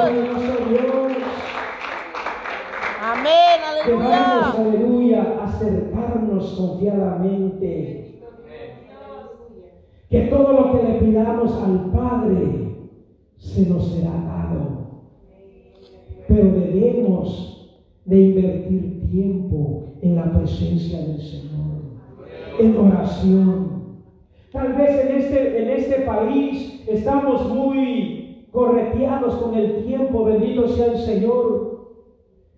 Poderoso 0.07 0.69
Dios. 0.69 1.17
Amén, 3.03 3.59
aleluya. 3.69 4.51
aleluya, 4.51 5.37
a 5.41 5.45
acercarnos 5.45 6.53
confiadamente. 6.53 8.21
Que 10.09 10.21
todo 10.27 10.53
lo 10.53 10.71
que 10.71 10.87
le 10.87 10.99
pidamos 10.99 11.61
al 11.61 11.91
Padre 11.91 12.77
se 13.37 13.69
nos 13.69 13.91
será 13.91 14.11
dado. 14.11 15.01
Pero 16.25 16.51
debemos 16.51 17.81
de 18.05 18.21
invertir 18.21 19.09
tiempo 19.11 19.97
en 20.01 20.15
la 20.15 20.31
presencia 20.31 20.99
del 20.99 21.21
Señor, 21.21 21.81
en 22.59 22.77
oración. 22.77 23.67
Tal 24.53 24.73
vez 24.73 25.05
en 25.05 25.17
este, 25.17 25.63
en 25.63 25.69
este 25.69 25.95
país 26.05 26.83
estamos 26.87 27.49
muy 27.53 28.26
correteados 28.51 29.35
con 29.35 29.55
el 29.55 29.83
tiempo, 29.85 30.23
bendito 30.23 30.67
sea 30.67 30.87
el 30.87 30.97
Señor. 30.97 31.77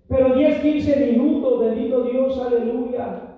Pero 0.07 0.35
10, 0.35 0.61
15 0.61 1.11
minutos, 1.11 1.59
bendito 1.59 2.03
Dios, 2.03 2.39
aleluya. 2.39 3.29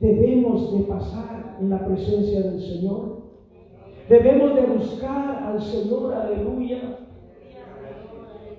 Debemos 0.00 0.72
de 0.72 0.84
pasar 0.84 1.56
en 1.60 1.70
la 1.70 1.84
presencia 1.84 2.40
del 2.40 2.60
Señor. 2.60 3.18
Debemos 4.08 4.54
de 4.54 4.62
buscar 4.62 5.42
al 5.44 5.60
Señor, 5.60 6.14
aleluya. 6.14 6.98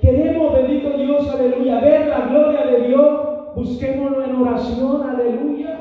Queremos, 0.02 0.54
bendito 0.54 0.98
Dios, 0.98 1.30
aleluya, 1.30 1.82
ver 1.82 2.08
la 2.08 2.28
gloria 2.28 2.66
de 2.66 2.88
Dios. 2.88 3.56
Busquémoslo 3.56 4.24
en 4.24 4.36
oración, 4.36 5.10
aleluya. 5.10 5.79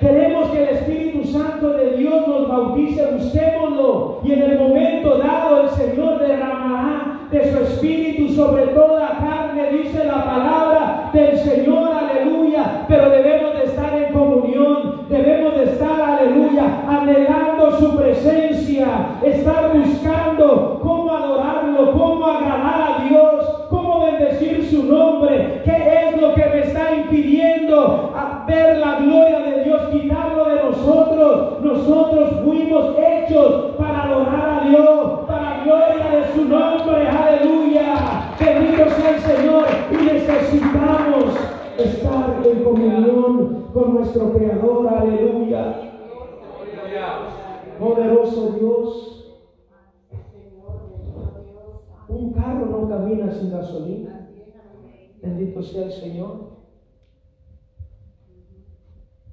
Queremos 0.00 0.50
que 0.50 0.62
el 0.62 0.68
Espíritu 0.76 1.24
Santo 1.24 1.70
de 1.70 1.96
Dios 1.96 2.28
nos 2.28 2.48
bautice, 2.48 3.06
busquémoslo. 3.12 4.20
Y 4.24 4.32
en 4.32 4.42
el 4.42 4.58
momento 4.58 5.18
dado 5.18 5.62
el 5.62 5.70
Señor 5.70 6.18
derramará 6.18 7.20
de 7.30 7.50
su 7.50 7.58
Espíritu 7.58 8.34
sobre 8.34 8.66
toda 8.68 9.18
carne, 9.18 9.70
dice 9.70 10.04
la 10.04 10.24
palabra 10.24 11.10
del 11.12 11.38
Señor, 11.38 11.90
aleluya. 11.92 12.84
Pero 12.88 13.10
debemos 13.10 13.54
de 13.54 13.64
estar 13.64 13.96
en 13.96 14.12
comunión, 14.12 15.06
debemos 15.08 15.56
de 15.56 15.64
estar, 15.64 16.00
aleluya, 16.00 16.64
anhelando 16.86 17.78
su 17.78 17.96
presencia, 17.96 18.86
estar 19.24 19.72
buscando 19.72 19.85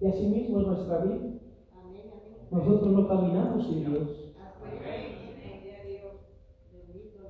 Y 0.03 0.07
así 0.07 0.27
mismo 0.27 0.59
es 0.59 0.67
nuestra 0.67 0.97
vida. 0.97 1.29
Nosotros 2.51 2.91
no 2.91 3.07
caminamos 3.07 3.65
sin 3.65 3.85
Dios. 3.89 4.33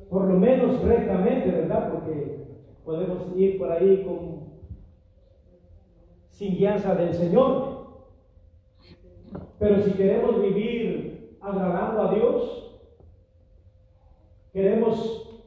Por 0.09 0.25
lo 0.25 0.39
menos 0.39 0.81
rectamente, 0.81 1.51
¿verdad? 1.51 1.91
Porque 1.93 2.47
podemos 2.83 3.27
ir 3.37 3.59
por 3.59 3.71
ahí 3.71 4.03
con 4.03 4.53
sin 6.29 6.55
guianza 6.55 6.95
del 6.95 7.13
Señor. 7.13 8.07
Pero 9.59 9.79
si 9.83 9.91
queremos 9.91 10.41
vivir 10.41 11.37
agradando 11.41 12.01
a 12.01 12.15
Dios, 12.15 12.81
queremos 14.51 15.45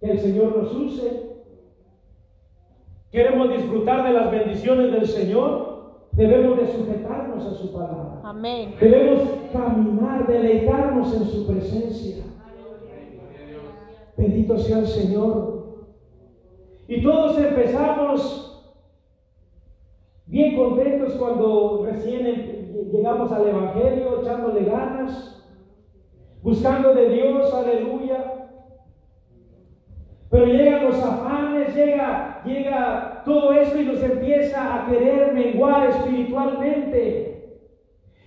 que 0.00 0.10
el 0.10 0.18
Señor 0.18 0.56
nos 0.56 0.74
use, 0.74 1.33
queremos 3.14 3.48
disfrutar 3.48 4.04
de 4.04 4.12
las 4.12 4.28
bendiciones 4.28 4.90
del 4.90 5.06
Señor, 5.06 6.08
debemos 6.10 6.58
de 6.58 6.66
sujetarnos 6.66 7.46
a 7.46 7.54
su 7.54 7.72
palabra. 7.72 8.20
Amén. 8.24 8.74
Debemos 8.80 9.20
caminar, 9.52 10.26
deleitarnos 10.26 11.14
en 11.14 11.24
su 11.24 11.46
presencia. 11.46 12.24
Bendito 14.16 14.58
sea 14.58 14.80
el 14.80 14.86
Señor. 14.88 15.64
Y 16.88 17.02
todos 17.02 17.38
empezamos 17.38 18.74
bien 20.26 20.56
contentos 20.56 21.12
cuando 21.12 21.86
recién 21.86 22.90
llegamos 22.92 23.30
al 23.30 23.46
Evangelio, 23.46 24.22
echándole 24.22 24.64
ganas, 24.64 25.40
buscando 26.42 26.92
de 26.94 27.10
Dios, 27.10 27.54
aleluya. 27.54 28.33
Pero 30.34 30.46
llegan 30.46 30.86
los 30.86 31.00
afanes, 31.00 31.76
llega, 31.76 32.40
llega 32.44 33.22
todo 33.24 33.52
esto 33.52 33.80
y 33.80 33.84
nos 33.84 34.02
empieza 34.02 34.74
a 34.74 34.86
querer 34.88 35.32
menguar 35.32 35.88
espiritualmente. 35.90 37.60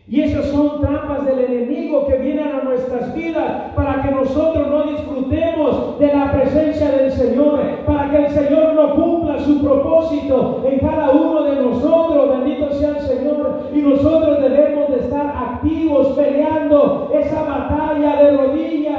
Y 0.08 0.22
esas 0.22 0.46
son 0.46 0.80
trampas 0.80 1.26
del 1.26 1.40
enemigo 1.40 2.08
que 2.08 2.16
vienen 2.16 2.48
a 2.48 2.64
nuestras 2.64 3.14
vidas 3.14 3.74
para 3.76 4.02
que 4.02 4.12
nosotros 4.12 4.70
no 4.70 4.84
disfrutemos 4.84 6.00
de 6.00 6.08
la 6.08 6.32
presencia 6.32 6.92
del 6.92 7.12
Señor, 7.12 7.60
para 7.86 8.10
que 8.10 8.26
el 8.28 8.30
Señor 8.30 8.74
no 8.74 8.96
cumpla 8.96 9.40
su 9.40 9.62
propósito 9.62 10.64
en 10.66 10.80
cada 10.80 11.10
uno 11.10 11.44
de 11.44 11.62
nosotros. 11.62 12.40
Bendito 12.40 12.72
sea 12.72 12.92
el 12.92 13.02
Señor. 13.02 13.70
Y 13.76 13.80
nosotros 13.80 14.42
debemos 14.42 14.90
de 14.92 15.00
estar 15.02 15.28
activos 15.28 16.18
peleando 16.18 17.12
esa 17.14 17.42
batalla 17.42 18.24
de 18.24 18.38
rodillas, 18.38 18.98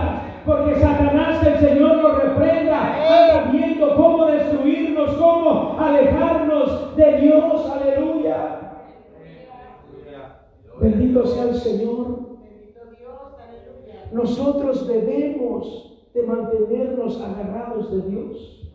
porque 0.48 0.80
Satanás 0.80 1.46
el 1.46 1.58
Señor 1.58 1.98
nos 1.98 2.22
reprenda, 2.22 2.94
anda 2.94 3.52
viendo 3.52 3.94
cómo 3.94 4.24
destruirnos, 4.24 5.14
cómo 5.16 5.78
alejarnos 5.78 6.96
de 6.96 7.20
Dios. 7.20 7.70
Aleluya. 7.70 8.72
Bendito 10.80 11.26
sea 11.26 11.42
el 11.44 11.54
Señor. 11.54 12.28
Nosotros 14.10 14.88
debemos 14.88 16.08
de 16.14 16.22
mantenernos 16.22 17.20
agarrados 17.20 17.90
de 17.90 18.10
Dios. 18.10 18.72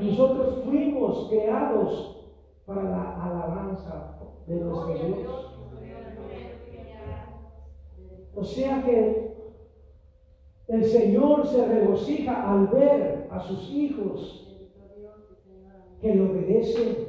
Nosotros 0.00 0.62
fuimos 0.64 1.28
creados 1.28 2.30
para 2.64 2.82
la 2.82 3.24
alabanza 3.24 4.18
de 4.46 4.56
nuestro 4.56 4.94
Dios. 4.94 5.52
O 8.34 8.44
sea 8.44 8.82
que 8.82 9.25
el 10.68 10.84
Señor 10.84 11.46
se 11.46 11.64
regocija 11.64 12.50
al 12.50 12.66
ver 12.68 13.28
a 13.30 13.40
sus 13.40 13.70
hijos 13.70 14.42
que 16.00 16.14
le 16.14 16.22
obedecen. 16.22 17.08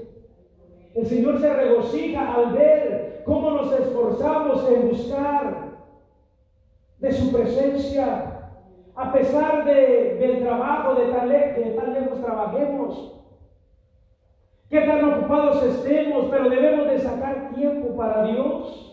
El 0.94 1.06
Señor 1.06 1.40
se 1.40 1.54
regocija 1.54 2.36
al 2.36 2.54
ver 2.54 3.24
cómo 3.26 3.52
nos 3.52 3.72
esforzamos 3.80 4.70
en 4.70 4.90
buscar 4.90 5.68
de 7.00 7.12
su 7.12 7.32
presencia, 7.32 8.52
a 8.96 9.14
pesar 9.14 9.66
de, 9.66 10.16
del 10.16 10.40
trabajo, 10.42 10.96
de 10.96 11.12
tal, 11.12 11.30
que 11.30 11.76
tal 11.78 11.94
lejos 11.94 12.22
trabajemos, 12.22 13.14
que 14.70 14.82
tan 14.82 15.04
ocupados 15.04 15.64
estemos, 15.64 16.26
pero 16.30 16.50
debemos 16.50 16.88
de 16.88 17.00
sacar 17.00 17.54
tiempo 17.54 17.96
para 17.96 18.24
Dios, 18.26 18.87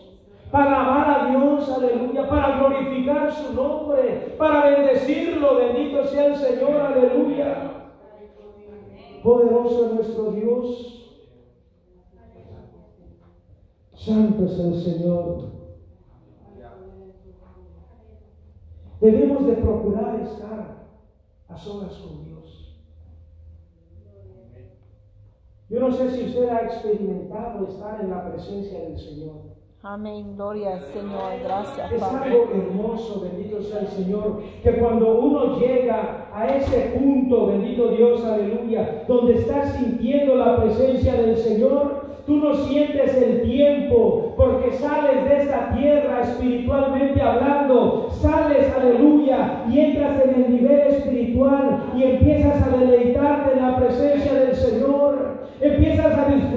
para 0.55 0.79
amar 0.79 1.19
a 1.19 1.29
Dios, 1.29 1.69
aleluya, 1.69 2.29
para 2.29 2.57
glorificar 2.57 3.29
su 3.29 3.53
nombre, 3.53 4.35
para 4.37 4.69
bendecirlo, 4.69 5.57
bendito 5.57 6.05
sea 6.05 6.27
el 6.27 6.35
Señor, 6.37 6.79
aleluya. 6.79 7.91
Poderoso 9.21 9.87
es 9.87 9.93
nuestro 9.95 10.31
Dios. 10.31 11.27
Santo 13.95 14.45
es 14.45 14.57
el 14.57 14.75
Señor. 14.75 15.51
Debemos 19.01 19.45
de 19.47 19.53
procurar 19.55 20.21
estar 20.21 20.87
a 21.49 21.57
solas 21.57 21.95
con 21.95 22.23
Dios. 22.23 22.79
Yo 25.67 25.79
no 25.81 25.91
sé 25.91 26.11
si 26.11 26.27
usted 26.27 26.47
ha 26.47 26.61
experimentado 26.61 27.67
estar 27.67 27.99
en 27.99 28.09
la 28.09 28.31
presencia 28.31 28.79
del 28.79 28.97
Señor. 28.97 29.54
Amén, 29.87 30.35
gloria 30.35 30.73
al 30.73 30.79
Señor, 30.79 31.33
gracias 31.43 31.91
Es 31.91 32.01
algo 32.01 32.49
hermoso, 32.51 33.21
bendito 33.21 33.61
sea 33.61 33.81
el 33.81 33.87
Señor, 33.87 34.41
que 34.63 34.77
cuando 34.79 35.19
uno 35.19 35.59
llega 35.59 36.25
a 36.33 36.47
ese 36.47 36.97
punto, 36.97 37.45
bendito 37.45 37.89
Dios, 37.89 38.25
aleluya, 38.25 39.03
donde 39.07 39.35
estás 39.35 39.75
sintiendo 39.75 40.37
la 40.37 40.59
presencia 40.59 41.13
del 41.13 41.37
Señor, 41.37 42.07
tú 42.25 42.37
no 42.37 42.55
sientes 42.55 43.15
el 43.15 43.43
tiempo, 43.43 44.33
porque 44.35 44.71
sales 44.71 45.23
de 45.23 45.43
esta 45.43 45.75
tierra 45.75 46.21
espiritualmente 46.21 47.21
hablando, 47.21 48.09
sales, 48.09 48.73
aleluya, 48.75 49.65
y 49.69 49.81
entras 49.81 50.19
en 50.19 50.45
el 50.45 50.51
nivel 50.51 50.79
espiritual 50.79 51.91
y 51.95 52.01
empiezas 52.05 52.59
a 52.67 52.75
deleitarte 52.75 53.53
en 53.53 53.61
la 53.61 53.75
presencia 53.75 54.33
del 54.33 54.55
Señor, 54.55 55.45
empiezas 55.61 56.17
a 56.17 56.25
disfrutar 56.25 56.54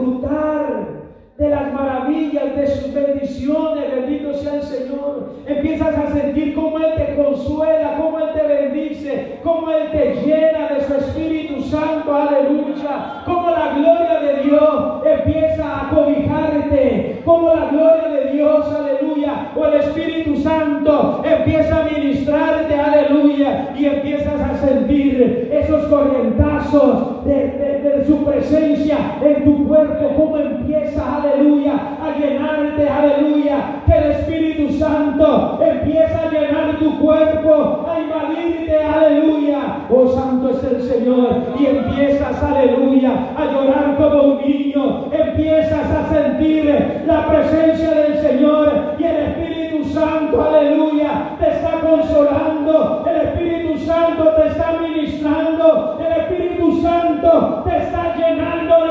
de 1.39 1.51
las 1.51 1.73
maravillas, 1.73 2.57
de 2.57 2.67
sus 2.67 2.93
bendiciones, 2.93 3.85
bendito 3.95 4.35
sea 4.35 4.57
el 4.57 4.63
Señor. 4.63 5.35
Empiezas 5.47 5.97
a 5.97 6.13
sentir 6.13 6.53
cómo 6.53 6.81
Él 6.81 6.95
te 6.97 7.15
consuela, 7.15 7.97
cómo 7.97 8.19
Él 8.19 8.31
te 8.35 8.43
bendice, 8.43 9.39
cómo 9.45 9.71
Él 9.71 9.89
te 9.93 10.17
llena 10.27 10.67
de 10.75 10.85
su 10.85 10.95
Espíritu 10.95 11.63
Santo, 11.63 12.13
aleluya. 12.13 13.23
Cómo 13.25 13.51
la 13.51 13.73
gloria 13.73 14.21
de 14.21 14.43
Dios 14.43 15.03
empieza 15.07 15.65
a 15.65 15.91
cobijarte, 15.91 17.23
cómo 17.25 17.55
la 17.55 17.67
gloria 17.67 18.09
de 18.09 18.33
Dios, 18.33 18.67
aleluya, 18.75 19.28
o 19.57 19.65
el 19.67 19.75
Espíritu 19.81 20.37
Santo 20.41 21.23
empieza 21.25 21.81
a 21.81 21.85
ministrarte, 21.85 22.75
aleluya, 22.75 23.71
y 23.79 23.87
empiezas 23.87 24.41
a 24.41 24.57
sentir 24.67 25.51
esos 25.53 25.85
corrientazos 25.87 27.25
de, 27.25 27.35
de- 27.35 27.79
su 28.07 28.25
presencia 28.25 28.97
en 29.23 29.45
tu 29.45 29.67
cuerpo, 29.67 30.11
cómo 30.17 30.39
empieza, 30.39 31.17
aleluya, 31.17 31.73
a 32.03 32.19
llenarte, 32.19 32.89
aleluya, 32.89 33.83
que 33.87 33.93
el 33.99 34.11
Espíritu 34.13 34.73
Santo 34.79 35.59
empieza 35.63 36.21
a 36.23 36.31
llenar 36.31 36.79
tu 36.79 36.99
cuerpo, 37.01 37.87
a 37.89 38.01
invadirte, 38.01 38.77
aleluya. 38.83 39.59
Oh 39.91 40.07
santo 40.09 40.51
es 40.51 40.65
el 40.73 40.83
Señor, 40.83 41.29
y 41.59 41.67
empiezas, 41.67 42.43
aleluya, 42.43 43.11
a 43.37 43.45
llorar 43.47 43.97
como 43.99 44.23
un 44.35 44.41
niño, 44.49 45.07
empiezas 45.13 45.91
a 45.91 46.09
sentir 46.15 47.03
la 47.07 47.27
presencia 47.27 47.91
del 47.91 48.19
Señor 48.19 48.95
y 48.99 49.03
el 49.05 49.17
Espíritu 49.29 49.85
Santo, 49.85 50.43
aleluya, 50.43 51.37
te 51.39 51.51
está 51.51 51.81
consolando, 51.81 53.05
el 53.09 53.17
Espíritu 53.29 53.79
Santo 53.79 54.25
te 54.35 54.47
está 54.49 54.73
ministrando, 54.81 55.99
el 56.01 56.21
Espíritu 56.23 56.81
Santo 56.83 57.63
te 57.69 57.77
está 57.77 58.15
llenando 58.17 58.87
de 58.87 58.88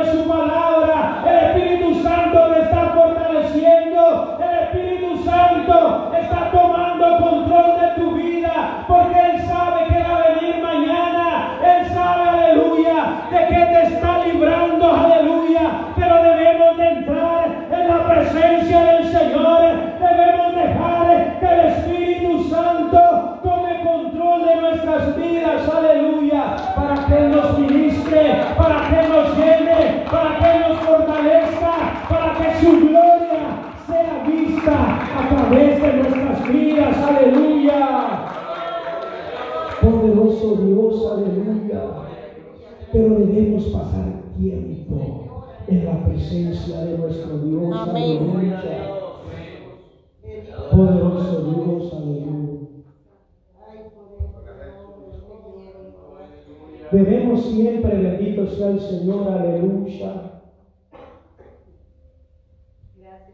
sea 58.49 58.69
el 58.69 58.79
Señor, 58.79 59.27
aleluya. 59.27 60.33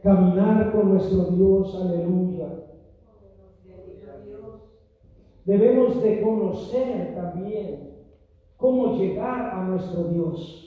Caminar 0.02 0.73
con 0.73 0.93
nuestro 0.93 1.26
Dios, 1.32 1.76
aleluya. 1.76 2.47
Debemos 5.45 6.02
de 6.02 6.21
conocer 6.21 7.15
también 7.15 7.91
cómo 8.58 8.97
llegar 8.97 9.56
a 9.56 9.63
nuestro 9.67 10.06
Dios. 10.06 10.60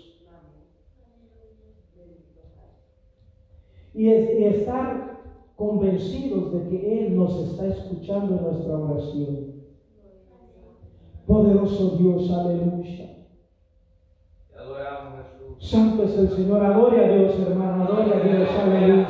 Y, 3.95 4.09
es- 4.11 4.39
y 4.39 4.45
estar 4.45 5.21
convencidos 5.57 6.53
de 6.53 6.69
que 6.69 7.07
Él 7.07 7.17
nos 7.17 7.35
está 7.41 7.67
escuchando 7.69 8.39
nuestra 8.41 8.77
oración. 8.79 9.55
Poderoso 11.27 11.97
Dios, 11.97 12.31
aleluya. 12.31 13.26
Santo 15.59 16.05
es 16.05 16.19
el 16.19 16.29
Señor, 16.29 16.65
adore 16.65 17.05
a 17.05 17.09
Dios, 17.09 17.33
hermano, 17.49 17.85
adore 17.85 18.15
a 18.15 18.21
Dios, 18.21 18.49
aleluya. 18.63 19.07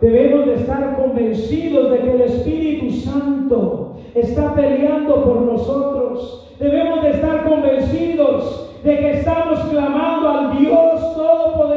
Debemos 0.00 0.46
de 0.46 0.54
estar 0.54 0.96
convencidos 0.96 1.90
de 1.90 1.98
que 1.98 2.10
el 2.12 2.20
Espíritu 2.22 2.90
Santo 2.90 3.96
está 4.14 4.54
peleando 4.54 5.24
por 5.24 5.40
nosotros. 5.42 6.54
Debemos 6.58 7.02
de 7.02 7.10
estar 7.10 7.48
convencidos 7.48 8.70
que 8.82 9.10
estamos 9.18 9.60
clamando 9.70 10.28
al 10.28 10.58
Dios 10.58 11.14
Todopoderoso, 11.14 11.69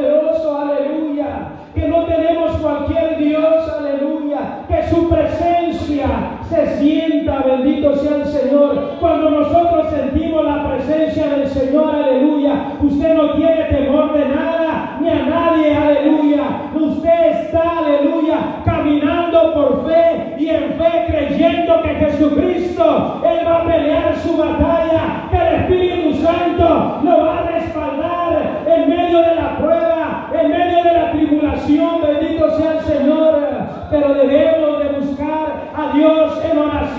bendito 7.42 7.94
sea 7.96 8.16
el 8.16 8.26
Señor. 8.26 8.96
Cuando 9.00 9.30
nosotros 9.30 9.88
sentimos 9.90 10.44
la 10.44 10.68
presencia 10.68 11.26
del 11.28 11.48
Señor, 11.48 11.94
aleluya, 11.94 12.72
usted 12.82 13.14
no 13.14 13.32
tiene 13.32 13.64
temor 13.64 14.12
de 14.12 14.28
nada 14.28 14.98
ni 15.00 15.08
a 15.08 15.26
nadie, 15.26 15.74
aleluya. 15.74 16.42
Usted 16.74 17.26
está, 17.40 17.78
aleluya, 17.78 18.62
caminando 18.64 19.54
por 19.54 19.86
fe 19.86 20.36
y 20.38 20.48
en 20.48 20.74
fe 20.74 21.04
creyendo 21.06 21.82
que 21.82 21.88
Jesucristo, 21.90 23.22
Él 23.24 23.46
va 23.46 23.56
a 23.56 23.64
pelear 23.64 24.16
su 24.16 24.36
batalla, 24.36 25.28
que 25.30 25.36
el 25.36 25.54
Espíritu 25.54 26.22
Santo 26.22 27.00
lo 27.02 27.24
va 27.24 27.38
a 27.38 27.50
respaldar 27.50 28.64
en 28.66 28.88
medio 28.88 29.18
de 29.22 29.34
la 29.34 29.56
prueba, 29.58 29.73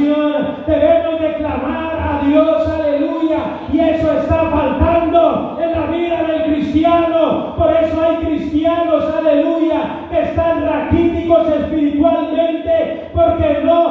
debemos 0.03 1.21
de 1.21 1.33
clamar 1.37 1.97
a 1.99 2.25
Dios, 2.25 2.67
aleluya. 2.67 3.39
Y 3.71 3.79
eso 3.79 4.11
está 4.19 4.49
faltando 4.49 5.57
en 5.61 5.71
la 5.71 5.85
vida 5.87 6.23
del 6.23 6.53
cristiano. 6.53 7.55
Por 7.57 7.71
eso 7.71 8.01
hay 8.01 8.25
cristianos, 8.25 9.05
aleluya, 9.15 10.07
que 10.09 10.21
están 10.21 10.65
raquíticos 10.65 11.47
espiritualmente, 11.47 13.09
porque 13.13 13.61
no 13.63 13.84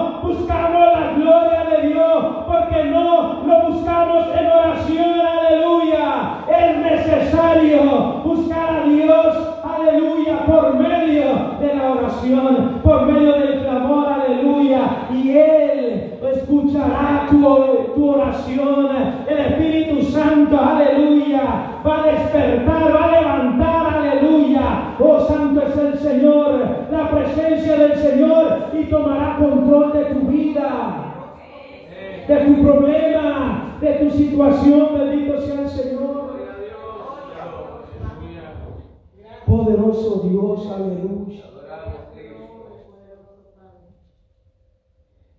Poderoso 39.46 40.28
Dios, 40.28 40.70
aleluya. 40.70 41.54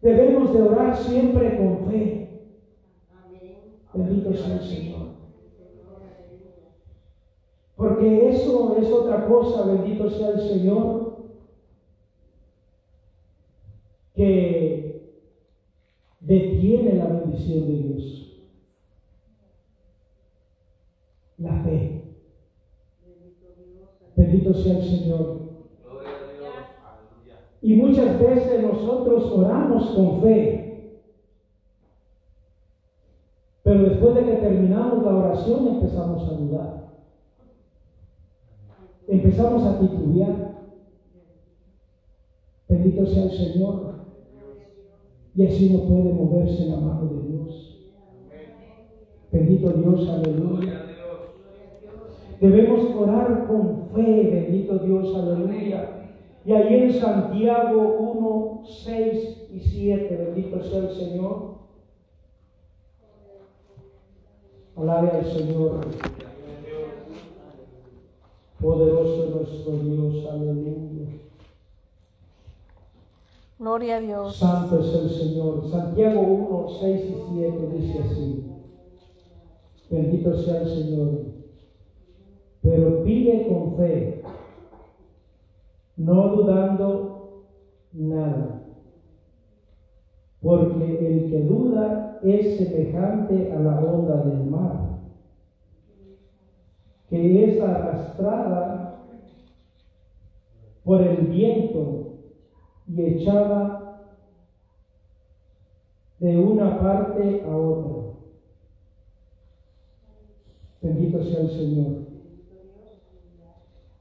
Debemos 0.05 0.53
de 0.53 0.61
orar 0.61 0.95
siempre 0.95 1.57
con 1.57 1.89
fe. 1.89 2.25
Bendito 3.91 4.33
sea 4.35 4.53
el 4.53 4.61
Señor. 4.61 5.07
Porque 7.75 8.29
eso 8.29 8.77
es 8.77 8.91
otra 8.91 9.27
cosa, 9.27 9.63
bendito 9.63 10.07
sea 10.09 10.29
el 10.29 10.41
Señor, 10.41 11.25
que 14.13 15.25
detiene 16.19 16.93
la 16.93 17.07
bendición 17.07 17.65
de 17.67 17.73
Dios. 17.73 18.45
La 21.39 21.63
fe. 21.63 22.04
Bendito 24.35 24.53
sea 24.53 24.79
el 24.79 24.83
Señor. 24.83 25.39
Y 27.61 27.75
muchas 27.75 28.19
veces 28.19 28.61
nosotros 28.61 29.31
oramos 29.31 29.85
con 29.91 30.21
fe. 30.21 31.01
Pero 33.63 33.83
después 33.83 34.15
de 34.15 34.25
que 34.25 34.33
terminamos 34.33 35.05
la 35.05 35.15
oración 35.15 35.67
empezamos 35.69 36.29
a 36.29 36.33
dudar. 36.33 36.91
Empezamos 39.07 39.63
a 39.63 39.79
titubear. 39.79 40.55
Bendito 42.67 43.05
sea 43.05 43.23
el 43.23 43.31
Señor. 43.31 43.95
Y 45.33 45.47
así 45.47 45.69
no 45.69 45.83
puede 45.83 46.13
moverse 46.13 46.65
la 46.65 46.77
mano 46.77 47.05
de 47.05 47.29
Dios. 47.29 47.79
Bendito 49.31 49.69
Dios, 49.69 50.09
aleluya. 50.09 50.84
Debemos 52.39 52.93
orar 52.95 53.47
con 53.47 53.87
fe, 53.89 54.29
bendito 54.29 54.77
Dios, 54.79 55.15
aleluya. 55.15 55.89
Y 56.45 56.51
ahí 56.51 56.75
en 56.75 56.93
Santiago 56.93 57.97
1, 57.99 58.63
6 58.83 59.47
y 59.51 59.59
7, 59.59 60.15
bendito 60.15 60.61
sea 60.61 60.79
el 60.79 60.91
Señor. 60.91 61.55
Alabe 64.75 65.11
al 65.11 65.25
Señor. 65.25 65.85
Poderoso 68.59 69.35
nuestro 69.35 69.71
Dios, 69.77 70.25
aleluya. 70.29 71.07
Gloria 73.57 73.95
a 73.95 73.99
Dios. 74.01 74.35
Santo 74.35 74.79
es 74.81 74.93
el 74.93 75.09
Señor. 75.09 75.69
Santiago 75.71 76.21
1, 76.21 76.67
6 76.79 77.05
y 77.05 77.15
7 77.39 77.69
dice 77.77 77.99
así. 77.99 78.51
Bendito 79.89 80.37
sea 80.37 80.61
el 80.61 80.69
Señor. 80.69 81.34
Pero 82.65 83.05
pide 83.05 83.45
con 83.45 83.69
fe, 83.69 84.23
no 85.99 86.29
dudando 86.29 87.05
nada. 87.93 88.59
Porque 90.41 91.11
el 91.11 91.29
que 91.29 91.43
duda 91.43 92.19
es 92.23 92.57
semejante 92.57 93.51
a 93.51 93.61
la 93.61 93.79
onda 93.79 94.19
del 94.19 94.47
mar, 94.47 94.79
que 97.11 97.45
es 97.45 97.61
arrastrada 97.61 98.99
por 100.87 101.03
el 101.03 101.27
viento 101.27 102.01
y 102.87 103.03
echada 103.03 103.85
de 106.19 106.39
una 106.39 106.79
parte 106.79 107.43
a 107.45 107.59
otra. 107.59 108.07
Bendito 110.83 111.21
sea 111.21 111.41
el 111.41 111.51
Señor. 111.51 112.04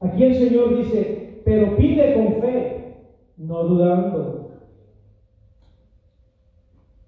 Aquí 0.05 0.23
el 0.23 0.35
Señor 0.35 0.77
dice, 0.77 1.41
pero 1.43 1.75
pide 1.75 2.13
con 2.13 2.41
fe, 2.41 2.95
no 3.37 3.63
dudando. 3.63 4.51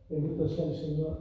Bendito 0.09 0.47
sea 0.47 0.65
el 0.65 0.73
Señor. 0.73 1.19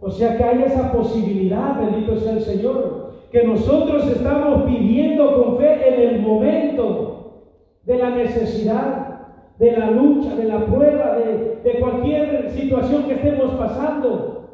O 0.00 0.10
sea 0.10 0.36
que 0.36 0.44
hay 0.44 0.62
esa 0.62 0.92
posibilidad, 0.92 1.80
bendito 1.80 2.16
sea 2.16 2.32
el 2.32 2.42
Señor, 2.42 3.12
que 3.30 3.44
nosotros 3.44 4.06
estamos 4.08 4.64
pidiendo 4.64 5.34
con 5.42 5.56
fe 5.58 5.88
en 5.88 6.14
el 6.14 6.22
momento 6.22 7.44
de 7.84 7.98
la 7.98 8.10
necesidad, 8.10 9.28
de 9.58 9.72
la 9.72 9.90
lucha, 9.90 10.36
de 10.36 10.44
la 10.44 10.66
prueba, 10.66 11.16
de, 11.16 11.60
de 11.62 11.80
cualquier 11.80 12.50
situación 12.50 13.04
que 13.04 13.14
estemos 13.14 13.52
pasando. 13.52 14.50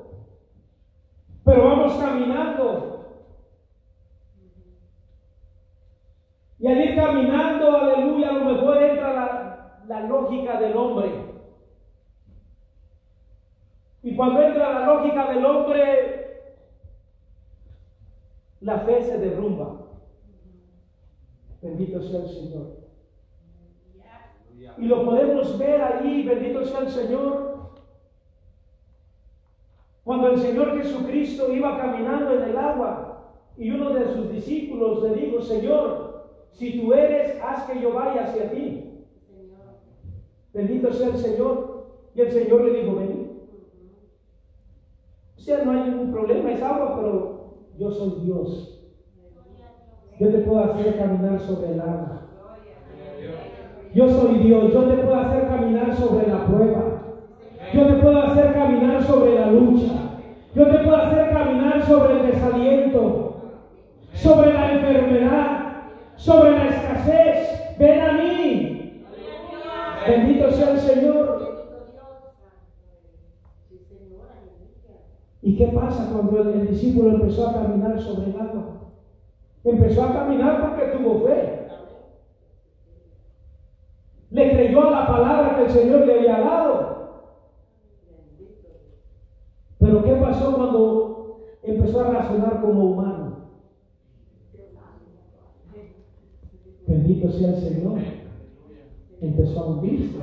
Pero 1.45 1.65
vamos 1.65 1.95
caminando 1.95 2.98
Y 6.61 6.67
al 6.67 6.85
ir 6.85 6.97
caminando, 6.97 7.77
aleluya, 7.77 8.31
a 8.31 8.33
lo 8.33 8.45
mejor 8.45 8.83
entra 8.83 9.13
la, 9.13 9.83
la, 9.87 10.01
lógica 10.09 10.61
del 10.61 10.77
hombre. 10.77 11.11
Y 14.03 14.17
cuando 14.17 14.43
entra 14.43 14.81
la 14.81 14.87
lógica 14.87 15.33
del 15.33 15.47
hombre, 15.47 16.19
la 18.61 18.79
fe 18.79 19.03
se 19.03 19.19
derrumba. 19.19 19.87
Bendito 21.63 22.03
sea 22.03 22.21
el 22.21 22.29
Señor. 22.29 22.79
Y 24.77 24.87
lo 24.87 25.05
podemos 25.05 25.59
ver 25.59 25.81
allí, 25.81 26.23
bendito 26.23 26.65
sea 26.65 26.81
el 26.81 26.91
Señor. 26.91 27.73
Cuando 30.05 30.29
el 30.29 30.39
Señor 30.39 30.77
Jesucristo 30.79 31.53
iba 31.53 31.77
caminando 31.77 32.33
en 32.35 32.51
el 32.51 32.57
agua 32.57 33.35
y 33.57 33.71
uno 33.71 33.91
de 33.91 34.07
sus 34.07 34.31
discípulos 34.31 35.03
le 35.03 35.15
dijo, 35.15 35.41
Señor, 35.41 36.08
si 36.53 36.81
tú 36.81 36.93
eres, 36.93 37.41
haz 37.43 37.65
que 37.65 37.81
yo 37.81 37.93
vaya 37.93 38.25
hacia 38.25 38.51
ti. 38.51 39.07
Bendito 40.53 40.93
sea 40.93 41.09
el 41.09 41.17
Señor. 41.17 41.87
Y 42.15 42.21
el 42.21 42.31
Señor 42.31 42.65
le 42.65 42.81
dijo, 42.81 42.97
ven. 42.97 43.29
O 45.37 45.41
sea, 45.41 45.65
no 45.65 45.71
hay 45.71 45.91
ningún 45.91 46.11
problema, 46.11 46.51
es 46.51 46.63
agua, 46.63 46.97
pero 46.97 47.55
yo 47.79 47.91
soy 47.91 48.25
Dios. 48.25 48.75
Yo 50.19 50.29
te 50.31 50.39
puedo 50.39 50.65
hacer 50.65 50.99
caminar 50.99 51.41
sobre 51.41 51.73
el 51.73 51.81
agua. 51.81 52.23
Yo 53.95 54.09
soy 54.09 54.39
Dios, 54.39 54.73
yo 54.73 54.85
te 54.85 54.97
puedo 54.97 55.15
hacer 55.15 55.47
caminar 55.49 55.95
sobre 55.95 56.27
la 56.27 56.45
prueba. 56.45 57.03
Yo 57.73 57.87
te 57.87 57.95
puedo 57.95 58.19
hacer 58.23 58.53
caminar 58.53 59.03
sobre 59.05 59.35
la 59.37 59.51
lucha. 59.53 59.93
Yo 60.55 60.67
te 60.67 60.79
puedo 60.79 60.97
hacer 60.97 61.31
caminar 61.31 61.83
sobre 61.87 62.21
el 62.21 62.27
desaliento, 62.27 63.37
sobre 64.13 64.53
la 64.53 64.73
enfermedad, 64.73 65.58
sobre 66.19 66.51
la 66.51 66.69
escasez. 66.69 67.79
Ven 67.79 68.01
a 68.01 68.13
mí. 68.13 69.05
Bendito 70.07 70.51
sea 70.51 70.73
el 70.73 70.81
Señor. 70.81 71.49
¿Y 75.41 75.57
qué 75.57 75.69
pasa 75.69 76.11
cuando 76.13 76.41
el, 76.41 76.69
discípulo 76.69 77.11
empezó 77.11 77.49
a 77.49 77.55
caminar 77.55 77.99
sobre 77.99 78.31
el 78.31 78.41
agua? 78.41 78.93
Empezó 79.65 80.05
a 80.05 80.13
caminar 80.13 80.61
porque 80.61 80.99
tuvo 80.99 81.27
fe. 81.27 81.69
Le 84.31 84.53
creyó 84.53 84.89
a 84.89 84.91
la 84.91 85.07
palabra 85.07 85.57
que 85.57 85.65
el 85.65 85.71
Señor 85.71 86.07
le 86.07 86.19
había 86.19 86.41
dado. 86.41 86.99
Pero 89.79 90.05
¿qué 90.05 90.13
pasó 90.17 90.55
cuando 90.55 91.41
empezó 91.63 92.01
a 92.01 92.11
razonar 92.11 92.61
como 92.61 92.91
humano? 92.91 93.18
Bendito 96.99 97.31
sea 97.31 97.51
el 97.51 97.61
Señor. 97.61 98.01
Empezó 99.21 99.61
a 99.61 99.67
hundirse. 99.69 100.19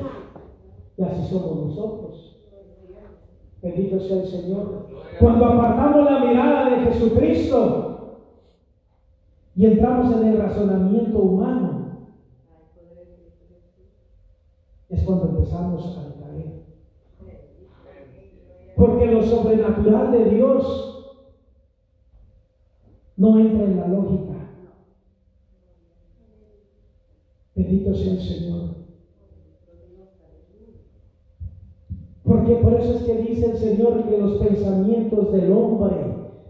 Y 0.97 1.03
así 1.03 1.29
somos 1.29 1.67
nosotros. 1.67 2.35
Bendito 3.61 3.99
sea 3.99 4.21
el 4.21 4.27
Señor. 4.27 4.87
Cuando 5.19 5.45
apartamos 5.45 6.03
la 6.03 6.19
mirada 6.25 6.69
de 6.69 6.91
Jesucristo 6.91 8.19
y 9.55 9.65
entramos 9.65 10.17
en 10.17 10.27
el 10.27 10.37
razonamiento 10.37 11.17
humano, 11.17 11.85
es 14.89 15.01
cuando 15.03 15.29
empezamos 15.29 15.97
a 15.97 16.19
caer. 16.19 16.65
Porque 18.75 19.05
lo 19.05 19.23
sobrenatural 19.23 20.11
de 20.11 20.25
Dios 20.25 21.23
no 23.15 23.39
entra 23.39 23.63
en 23.63 23.79
la 23.79 23.87
lógica. 23.87 24.34
Bendito 27.65 27.95
sea 27.95 28.13
el 28.13 28.19
Señor. 28.19 28.61
Porque 32.23 32.55
por 32.55 32.73
eso 32.75 32.93
es 32.93 33.03
que 33.03 33.15
dice 33.23 33.51
el 33.51 33.57
Señor 33.57 34.03
que 34.03 34.19
los 34.19 34.33
pensamientos 34.33 35.31
del 35.33 35.51
hombre 35.51 35.95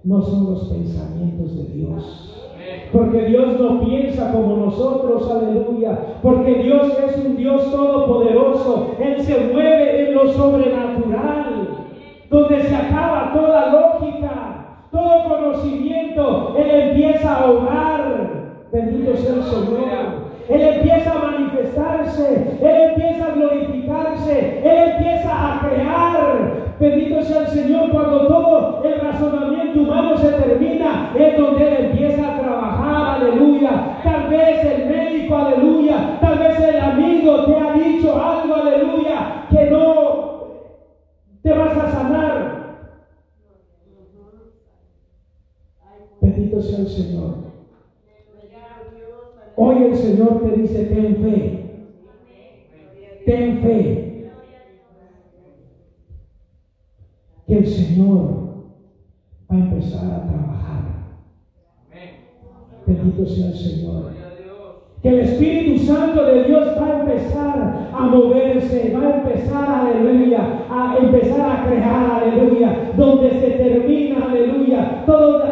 no 0.04 0.22
son 0.22 0.52
los 0.52 0.66
pensamientos 0.66 1.56
de 1.56 1.64
Dios. 1.74 2.32
Porque 2.92 3.26
Dios 3.28 3.60
no 3.60 3.80
piensa 3.86 4.34
como 4.34 4.58
nosotros, 4.58 5.32
aleluya. 5.32 6.20
Porque 6.22 6.56
Dios 6.56 6.92
es 7.08 7.26
un 7.26 7.38
Dios 7.38 7.72
todopoderoso. 7.72 8.88
Él 9.00 9.22
se 9.22 9.54
mueve 9.54 10.10
en 10.10 10.16
lo 10.16 10.34
sobrenatural, 10.34 11.68
donde 12.30 12.62
se 12.62 12.76
acaba 12.76 13.32
toda 13.34 13.72
lógica, 13.72 14.88
todo 14.92 15.30
conocimiento. 15.30 16.56
Él 16.58 16.90
empieza 16.90 17.36
a 17.36 17.52
obrar. 17.52 18.68
Bendito 18.74 19.16
sea 19.16 19.36
el 19.36 19.44
Señor. 19.44 20.25
Él 20.48 20.62
empieza 20.62 21.12
a 21.12 21.32
manifestarse, 21.32 22.58
Él 22.62 22.82
empieza 22.90 23.26
a 23.26 23.36
glorificarse, 23.36 24.62
Él 24.64 24.92
empieza 24.92 25.32
a 25.32 25.60
crear. 25.60 26.76
Bendito 26.80 27.24
sea 27.24 27.42
el 27.42 27.48
Señor 27.48 27.90
cuando 27.90 28.28
todo 28.28 28.84
el 28.84 29.00
razonamiento 29.02 29.82
humano 29.82 30.18
se 30.18 30.30
termina, 30.30 31.12
es 31.18 31.38
donde 31.38 31.68
Él 31.68 31.86
empieza 31.86 32.34
a 32.34 32.40
trabajar, 32.40 33.22
aleluya. 33.22 34.00
Tal 34.04 34.30
vez 34.30 34.66
el 34.66 34.86
médico, 34.88 35.36
aleluya, 35.36 36.18
tal 36.22 36.38
vez 36.38 36.60
el 36.60 36.80
amigo 36.80 37.46
te 37.46 37.56
ha 37.56 37.74
dicho 37.74 38.24
algo, 38.24 38.56
aleluya, 38.56 39.48
que 39.50 39.72
no 39.72 40.26
te 41.42 41.54
vas 41.54 41.78
a 41.78 41.92
sanar. 41.92 42.56
Bendito 46.22 46.62
sea 46.62 46.80
el 46.80 46.88
Señor. 46.88 47.55
Hoy 49.58 49.84
el 49.84 49.96
Señor 49.96 50.42
te 50.42 50.62
dice, 50.62 50.86
ten 50.86 51.16
fe. 51.18 51.62
Ten 53.26 53.58
fe. 53.60 54.32
Que 57.48 57.58
el 57.58 57.68
Señor 57.68 58.66
va 59.52 59.56
a 59.56 59.60
empezar 59.60 60.06
a 60.06 60.28
trabajar. 60.28 60.82
Bendito 62.86 63.26
sea 63.26 63.48
el 63.48 63.56
Señor 63.56 64.16
que 65.06 65.10
el 65.10 65.20
Espíritu 65.20 65.86
Santo 65.86 66.26
de 66.26 66.46
Dios 66.46 66.68
va 66.82 66.88
a 66.88 67.00
empezar 67.02 67.90
a 67.94 68.06
moverse, 68.08 68.92
va 68.92 69.08
a 69.08 69.18
empezar, 69.18 69.92
aleluya, 69.92 70.40
a 70.68 70.98
empezar 71.00 71.42
a 71.42 71.70
crear, 71.70 72.24
aleluya, 72.24 72.92
donde 72.98 73.30
se 73.40 73.52
termina, 73.52 74.26
aleluya, 74.26 75.04
todo 75.06 75.44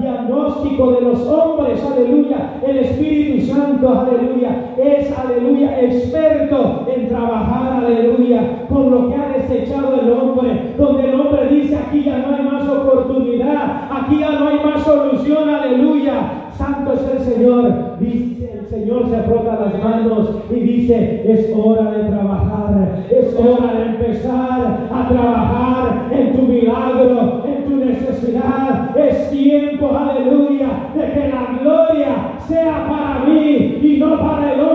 diagnóstico 0.00 0.92
de 0.92 1.00
los 1.00 1.26
hombres, 1.26 1.84
aleluya, 1.84 2.60
el 2.66 2.78
Espíritu 2.78 3.52
Santo, 3.52 3.88
aleluya, 3.88 4.74
es, 4.76 5.18
aleluya, 5.18 5.80
experto 5.80 6.86
en 6.94 7.08
trabajar, 7.08 7.84
aleluya, 7.84 8.66
con 8.68 8.90
lo 8.90 9.08
que 9.08 9.14
ha 9.16 9.28
desechado 9.28 10.00
el 10.00 10.12
hombre, 10.12 10.74
donde 10.76 11.08
el 11.08 11.20
hombre 11.20 11.48
dice, 11.48 11.76
aquí 11.76 12.04
ya 12.04 12.18
no 12.18 12.34
hay 12.36 12.42
más 12.42 12.68
oportunidad, 12.68 13.88
aquí 13.90 14.18
ya 14.20 14.32
no 14.32 14.48
hay 14.48 14.60
más 14.64 14.82
solución, 14.84 15.48
aleluya, 15.48 16.47
santo 16.58 16.92
es 16.92 17.00
el 17.14 17.34
Señor, 17.34 17.98
dice 18.00 18.38
Señor 18.68 19.08
se 19.08 19.22
frota 19.22 19.58
las 19.58 19.82
manos 19.82 20.28
y 20.50 20.60
dice, 20.60 21.22
es 21.26 21.52
hora 21.56 21.90
de 21.90 22.04
trabajar, 22.04 23.04
es 23.10 23.34
hora 23.34 23.72
de 23.72 23.86
empezar 23.86 24.88
a 24.92 25.08
trabajar 25.08 26.08
en 26.12 26.36
tu 26.36 26.42
milagro, 26.42 27.44
en 27.46 27.64
tu 27.64 27.76
necesidad. 27.76 28.94
Es 28.96 29.30
tiempo, 29.30 29.90
aleluya, 29.96 30.90
de 30.94 31.12
que 31.12 31.28
la 31.28 31.58
gloria 31.60 32.14
sea 32.46 32.86
para 32.86 33.24
mí 33.24 33.78
y 33.82 33.96
no 33.98 34.18
para 34.20 34.52
el 34.52 34.60
hombre. 34.60 34.67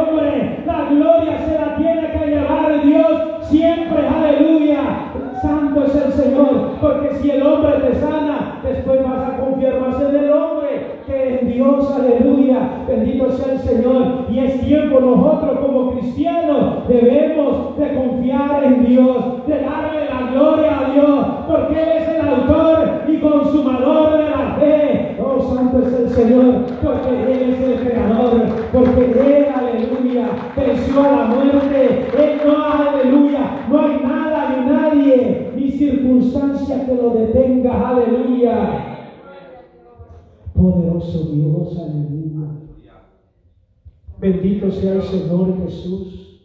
Señor 45.13 45.57
Jesús. 45.63 46.41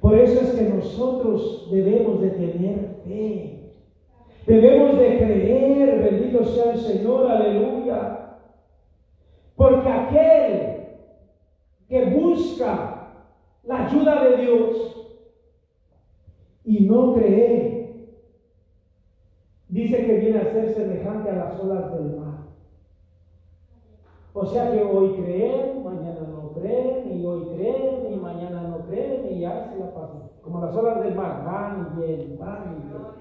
Por 0.00 0.18
eso 0.18 0.40
es 0.40 0.52
que 0.52 0.62
nosotros 0.62 1.68
debemos 1.70 2.22
de 2.22 2.30
tener 2.30 2.78
fe. 3.04 3.74
Debemos 4.46 4.98
de 4.98 5.18
creer, 5.18 6.02
bendito 6.02 6.44
sea 6.46 6.72
el 6.72 6.78
Señor, 6.78 7.30
aleluya. 7.30 8.38
Porque 9.54 9.88
aquel 9.88 10.86
que 11.88 12.04
busca 12.06 13.26
la 13.64 13.86
ayuda 13.86 14.24
de 14.24 14.36
Dios 14.38 14.96
y 16.64 16.80
no 16.86 17.14
cree, 17.14 18.16
dice 19.68 20.06
que 20.06 20.14
viene 20.14 20.38
a 20.38 20.52
ser 20.52 20.74
semejante 20.74 21.28
a 21.28 21.36
las 21.36 21.60
olas 21.60 21.92
del 21.92 22.16
mar. 22.16 22.30
O 24.32 24.46
sea 24.46 24.70
que 24.70 24.82
hoy 24.82 25.14
creen, 25.14 25.82
mañana 25.82 26.20
no 26.30 26.52
creen, 26.52 27.18
y 27.18 27.26
hoy 27.26 27.46
creen, 27.56 28.12
y 28.12 28.16
mañana 28.16 28.62
no 28.62 28.86
creen, 28.86 29.26
y 29.30 29.40
ya 29.40 29.70
se 29.70 29.78
la 29.78 29.92
pasan. 29.92 30.29
Como 30.42 30.60
las 30.60 30.74
olas 30.74 31.02
del 31.04 31.14
mar, 31.14 31.44
van 31.44 31.92
y 31.92 32.00
vienen, 32.00 32.38
van 32.38 32.62
y 32.64 32.88
vienen. 32.88 33.20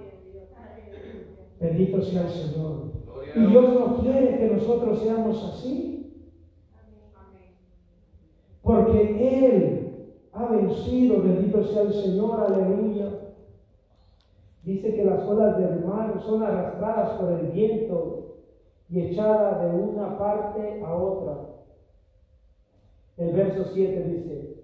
Bendito 1.59 2.01
sea 2.01 2.21
el 2.23 2.29
Señor. 2.29 2.91
Y 3.35 3.45
Dios 3.45 3.73
no 3.73 3.97
quiere 3.97 4.37
que 4.37 4.49
nosotros 4.55 4.99
seamos 4.99 5.43
así. 5.43 5.99
Porque 8.61 9.45
Él 9.45 10.15
ha 10.31 10.45
vencido, 10.45 11.21
bendito 11.21 11.63
sea 11.63 11.81
el 11.83 11.93
Señor, 11.93 12.39
aleluya. 12.39 13.09
Dice 14.63 14.93
que 14.93 15.03
las 15.03 15.23
olas 15.23 15.57
del 15.57 15.85
mar 15.85 16.21
son 16.25 16.43
arrastradas 16.43 17.19
por 17.19 17.31
el 17.31 17.47
viento 17.47 18.35
y 18.89 18.99
echada 19.01 19.65
de 19.65 19.79
una 19.79 20.17
parte 20.17 20.81
a 20.83 20.95
otra. 20.95 21.49
El 23.17 23.35
verso 23.35 23.65
7 23.73 24.03
dice, 24.03 24.58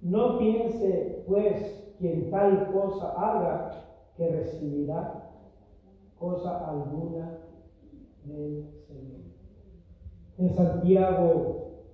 no 0.00 0.38
piense 0.38 1.24
pues 1.26 1.94
quien 1.98 2.30
tal 2.30 2.72
cosa 2.72 3.10
haga 3.10 3.84
que 4.16 4.28
recibirá 4.28 5.30
cosa 6.18 6.68
alguna 6.68 7.38
En 10.38 10.50
Santiago 10.54 11.84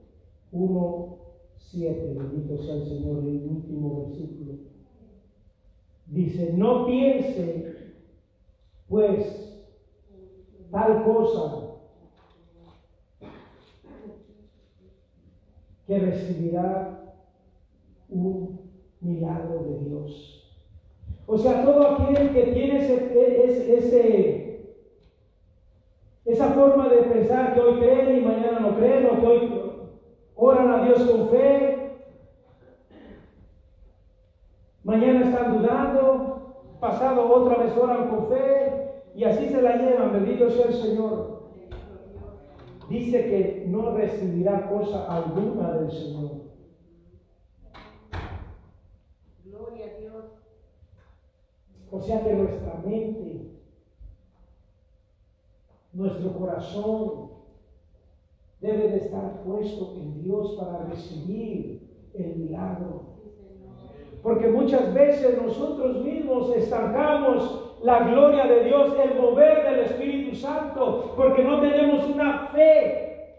1, 0.52 1.16
7, 1.56 2.14
bendito 2.14 2.58
sea 2.58 2.74
el 2.74 2.86
Señor, 2.86 3.18
el 3.24 3.48
último 3.48 4.06
versículo. 4.06 4.52
Dice, 6.06 6.52
no 6.52 6.86
piense, 6.86 7.94
pues, 8.88 9.64
tal 10.70 11.04
cosa 11.04 11.70
que 15.86 15.98
recibirá 15.98 17.03
un 18.14 18.60
milagro 19.00 19.62
de 19.64 19.78
Dios. 19.80 20.40
O 21.26 21.38
sea, 21.38 21.64
todo 21.64 21.86
aquel 21.88 22.32
que 22.32 22.42
tiene 22.52 22.78
ese, 22.78 23.76
ese, 23.76 24.44
esa 26.24 26.48
forma 26.50 26.88
de 26.88 26.98
pensar 26.98 27.54
que 27.54 27.60
hoy 27.60 27.80
creen 27.80 28.18
y 28.18 28.24
mañana 28.24 28.60
no 28.60 28.76
creen, 28.76 29.06
o 29.06 29.20
que 29.20 29.26
hoy 29.26 29.62
oran 30.36 30.70
a 30.70 30.84
Dios 30.84 31.02
con 31.10 31.28
fe, 31.28 31.96
mañana 34.82 35.28
están 35.28 35.58
dudando, 35.58 36.76
pasado 36.80 37.32
otra 37.32 37.62
vez 37.64 37.76
oran 37.76 38.08
con 38.08 38.28
fe, 38.28 39.02
y 39.14 39.24
así 39.24 39.48
se 39.48 39.62
la 39.62 39.76
llevan, 39.76 40.12
bendito 40.12 40.50
sea 40.50 40.66
el 40.66 40.74
Señor. 40.74 41.34
Dice 42.88 43.24
que 43.24 43.64
no 43.68 43.92
recibirá 43.92 44.68
cosa 44.68 45.06
alguna 45.08 45.72
del 45.72 45.90
Señor. 45.90 46.32
Gloria 49.44 49.86
a 49.86 50.00
Dios. 50.00 50.24
O 51.94 52.00
sea 52.00 52.24
que 52.24 52.32
nuestra 52.32 52.74
mente, 52.84 53.52
nuestro 55.92 56.32
corazón 56.32 57.30
debe 58.60 58.88
de 58.88 58.96
estar 58.96 59.44
puesto 59.44 59.94
en 59.94 60.20
Dios 60.20 60.56
para 60.58 60.86
recibir 60.86 62.10
el 62.14 62.34
milagro. 62.34 63.14
Porque 64.24 64.48
muchas 64.48 64.92
veces 64.92 65.40
nosotros 65.40 66.02
mismos 66.02 66.50
estancamos 66.56 67.78
la 67.84 68.00
gloria 68.00 68.46
de 68.46 68.64
Dios, 68.64 68.92
el 68.98 69.20
mover 69.20 69.62
del 69.62 69.80
Espíritu 69.84 70.34
Santo, 70.34 71.12
porque 71.14 71.44
no 71.44 71.60
tenemos 71.60 72.08
una 72.08 72.48
fe, 72.48 73.36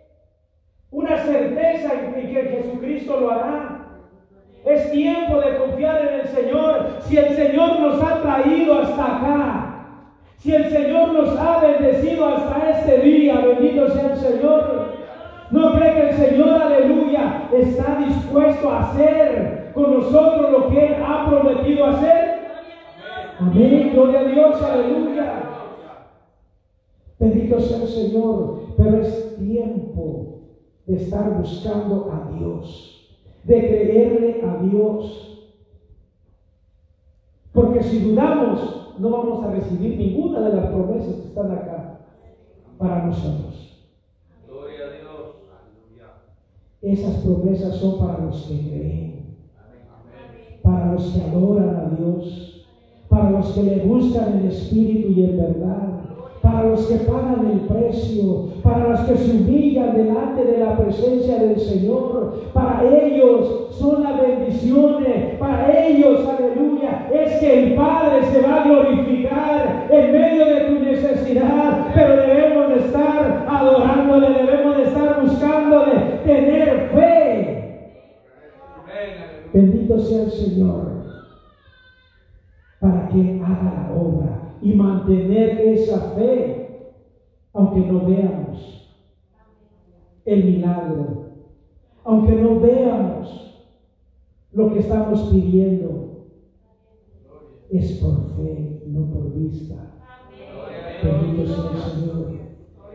una 0.91 1.17
certeza 1.17 1.93
en 1.93 2.13
que 2.13 2.41
Jesucristo 2.41 3.19
lo 3.19 3.31
hará. 3.31 3.74
Es 4.65 4.91
tiempo 4.91 5.39
de 5.41 5.57
confiar 5.57 6.01
en 6.07 6.21
el 6.21 6.27
Señor. 6.27 6.87
Si 7.01 7.17
el 7.17 7.35
Señor 7.35 7.79
nos 7.79 8.01
ha 8.01 8.21
traído 8.21 8.81
hasta 8.81 9.17
acá, 9.17 9.75
si 10.37 10.53
el 10.53 10.71
Señor 10.71 11.13
nos 11.13 11.37
ha 11.37 11.59
bendecido 11.59 12.27
hasta 12.27 12.71
este 12.71 12.97
día, 13.01 13.45
bendito 13.45 13.87
sea 13.89 14.13
el 14.13 14.17
Señor. 14.17 14.95
¿No 15.51 15.73
cree 15.75 15.93
que 15.93 16.09
el 16.09 16.15
Señor, 16.15 16.61
aleluya, 16.61 17.47
está 17.53 17.97
dispuesto 18.07 18.69
a 18.71 18.89
hacer 18.89 19.71
con 19.75 19.99
nosotros 19.99 20.51
lo 20.51 20.69
que 20.69 20.87
Él 20.87 20.95
ha 21.05 21.29
prometido 21.29 21.85
hacer? 21.85 22.35
Amén, 23.39 23.91
gloria 23.93 24.21
a 24.21 24.23
Dios, 24.23 24.61
aleluya. 24.63 25.33
Bendito 27.19 27.59
sea 27.59 27.83
el 27.83 27.87
Señor, 27.87 28.61
pero 28.77 28.97
es 28.97 29.37
tiempo 29.37 30.39
de 30.87 30.95
estar 30.95 31.29
buscando 31.37 32.11
a 32.11 32.31
Dios 32.35 32.94
de 33.45 33.59
creerle 33.59 34.41
a 34.43 34.57
Dios. 34.63 35.49
Porque 37.53 37.83
si 37.83 37.99
dudamos, 37.99 38.95
no 38.99 39.09
vamos 39.09 39.43
a 39.43 39.51
recibir 39.51 39.97
ninguna 39.97 40.41
de 40.41 40.55
las 40.55 40.65
promesas 40.67 41.15
que 41.15 41.27
están 41.27 41.51
acá 41.51 41.99
para 42.77 43.05
nosotros. 43.05 43.87
Gloria 44.47 44.85
a 44.85 44.89
Dios. 44.89 45.35
Esas 46.81 47.23
promesas 47.23 47.75
son 47.77 47.99
para 47.99 48.25
los 48.25 48.43
que 48.43 48.59
creen, 48.59 49.37
para 50.61 50.93
los 50.93 51.05
que 51.11 51.21
adoran 51.21 51.75
a 51.75 51.89
Dios, 51.95 52.67
para 53.07 53.31
los 53.31 53.51
que 53.53 53.63
le 53.63 53.85
buscan 53.85 54.39
en 54.39 54.47
espíritu 54.47 55.09
y 55.09 55.23
en 55.23 55.37
verdad 55.37 55.94
para 56.55 56.69
los 56.69 56.85
que 56.85 56.95
pagan 56.99 57.51
el 57.51 57.59
precio, 57.67 58.47
para 58.63 58.87
los 58.87 59.01
que 59.01 59.17
se 59.17 59.31
humillan 59.31 59.93
delante 59.93 60.45
de 60.45 60.57
la 60.59 60.77
presencia 60.77 61.37
del 61.37 61.59
Señor. 61.59 62.43
Para 62.53 62.81
ellos 62.81 63.67
son 63.71 64.03
las 64.03 64.21
bendiciones, 64.21 65.37
para 65.37 65.85
ellos, 65.85 66.21
aleluya, 66.25 67.09
es 67.13 67.39
que 67.41 67.63
el 67.63 67.75
Padre 67.75 68.23
se 68.31 68.41
va 68.41 68.61
a 68.61 68.63
glorificar 68.63 69.87
en 69.89 70.11
medio 70.13 70.45
de 70.45 70.61
tu 70.61 70.79
necesidad, 70.79 71.87
pero 71.93 72.15
debemos 72.15 72.69
de 72.69 72.75
estar 72.85 73.45
adorándole, 73.49 74.29
debemos 74.29 74.77
de 74.77 74.83
estar 74.83 75.21
buscándole, 75.21 75.95
tener 76.23 76.89
fe. 76.93 77.91
Bendito 79.51 79.99
sea 79.99 80.23
el 80.23 80.31
Señor 80.31 81.03
para 82.79 83.09
que 83.09 83.41
haga 83.43 83.89
la 83.89 84.01
obra 84.01 84.44
y 84.65 84.73
mantener 84.73 85.61
esa 85.61 85.99
fe, 86.15 86.95
aunque 87.53 87.81
no 87.81 88.07
veamos 88.07 88.97
el 90.25 90.43
milagro, 90.43 91.25
aunque 92.03 92.31
no 92.31 92.59
veamos 92.59 93.69
lo 94.51 94.73
que 94.73 94.79
estamos 94.79 95.29
pidiendo, 95.31 96.31
es 97.69 97.91
por 97.99 98.23
fe, 98.35 98.81
no 98.87 99.05
por 99.11 99.35
vista. 99.35 99.75
Bendito 101.03 101.45
sea 101.45 101.71
el 101.71 101.77
Señor. 101.77 102.31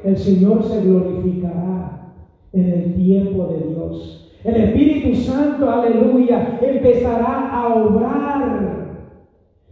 El 0.02 0.18
Señor 0.18 0.64
se 0.64 0.82
glorificará 0.82 2.14
en 2.52 2.64
el 2.64 2.94
tiempo 2.96 3.46
de 3.46 3.68
Dios. 3.68 4.32
El 4.42 4.56
Espíritu 4.56 5.14
Santo, 5.14 5.70
aleluya, 5.70 6.58
empezará 6.60 7.48
a 7.54 7.74
obrar 7.76 8.79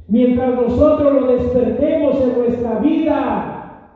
Mientras 0.09 0.55
nosotros 0.55 1.13
lo 1.13 1.33
despertemos 1.33 2.17
en 2.23 2.39
nuestra 2.39 2.79
vida, 2.79 3.93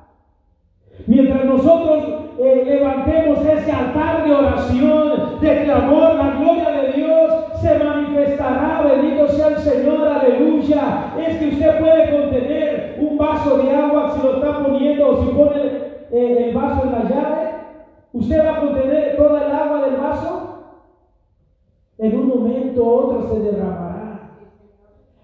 mientras 1.06 1.44
nosotros 1.46 2.04
eh, 2.38 2.64
levantemos 2.66 3.38
ese 3.38 3.72
altar 3.72 4.22
de 4.22 4.34
oración, 4.34 5.40
de 5.40 5.64
clamor, 5.64 6.14
la 6.16 6.36
gloria 6.38 6.70
de 6.70 6.92
Dios 6.92 7.32
se 7.62 7.78
manifestará. 7.78 8.82
Bendito 8.82 9.26
sea 9.28 9.48
el 9.48 9.58
Señor, 9.58 10.06
aleluya. 10.06 11.14
Es 11.18 11.38
que 11.38 11.48
usted 11.48 11.80
puede 11.80 12.10
contener 12.10 12.98
un 13.00 13.16
vaso 13.16 13.56
de 13.56 13.74
agua 13.74 14.12
si 14.14 14.22
lo 14.22 14.34
está 14.34 14.62
poniendo 14.62 15.08
o 15.08 15.24
si 15.24 15.30
pone 15.32 15.62
eh, 16.10 16.46
el 16.48 16.54
vaso 16.54 16.82
en 16.84 16.92
la 16.92 17.08
llave. 17.08 17.50
¿Usted 18.12 18.44
va 18.44 18.56
a 18.58 18.60
contener 18.60 19.16
toda 19.16 19.46
el 19.46 19.52
agua 19.52 19.86
del 19.86 19.96
vaso? 19.96 20.64
En 21.96 22.18
un 22.18 22.28
momento 22.28 22.84
u 22.84 22.88
otro 22.88 23.32
se 23.32 23.40
derramará. 23.40 23.91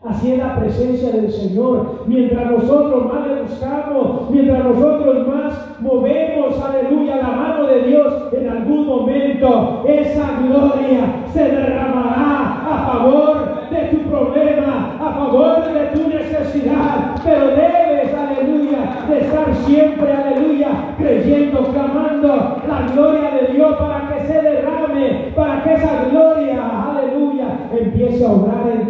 Así 0.05 0.31
es 0.31 0.39
la 0.39 0.55
presencia 0.55 1.11
del 1.11 1.33
Señor. 1.33 2.05
Mientras 2.07 2.49
nosotros 2.49 3.13
más 3.13 3.27
le 3.27 3.43
buscamos, 3.43 4.31
mientras 4.31 4.65
nosotros 4.65 5.27
más 5.27 5.81
movemos, 5.81 6.55
aleluya, 6.63 7.17
la 7.17 7.31
mano 7.31 7.67
de 7.67 7.83
Dios, 7.83 8.15
en 8.33 8.49
algún 8.49 8.87
momento 8.87 9.85
esa 9.89 10.41
gloria 10.41 11.25
se 11.33 11.43
derramará 11.43 12.63
a 12.65 12.93
favor 12.93 13.71
de 13.71 13.79
tu 13.89 14.09
problema, 14.09 14.97
a 15.01 15.13
favor 15.15 15.65
de 15.73 15.87
tu 15.87 16.09
necesidad. 16.09 17.17
Pero 17.25 17.47
debes, 17.49 18.15
aleluya, 18.15 19.05
de 19.09 19.19
estar 19.19 19.53
siempre, 19.67 20.13
aleluya, 20.13 20.95
creyendo, 20.97 21.65
clamando 21.73 22.63
la 22.69 22.87
gloria 22.93 23.31
de 23.33 23.53
Dios 23.53 23.77
para 23.77 24.15
que 24.15 24.27
se 24.29 24.43
derrame, 24.43 25.33
para 25.35 25.65
que 25.65 25.75
esa 25.75 26.05
gloria, 26.09 26.63
aleluya, 26.89 27.47
empiece 27.77 28.25
a 28.25 28.31
obrar 28.31 28.71
en 28.73 28.88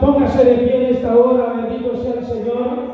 Póngase 0.00 0.44
de 0.44 0.54
pie 0.54 0.76
en 0.76 0.94
esta 0.94 1.16
hora, 1.16 1.54
bendito 1.54 1.96
sea 1.96 2.14
el 2.20 2.26
Señor. 2.26 2.91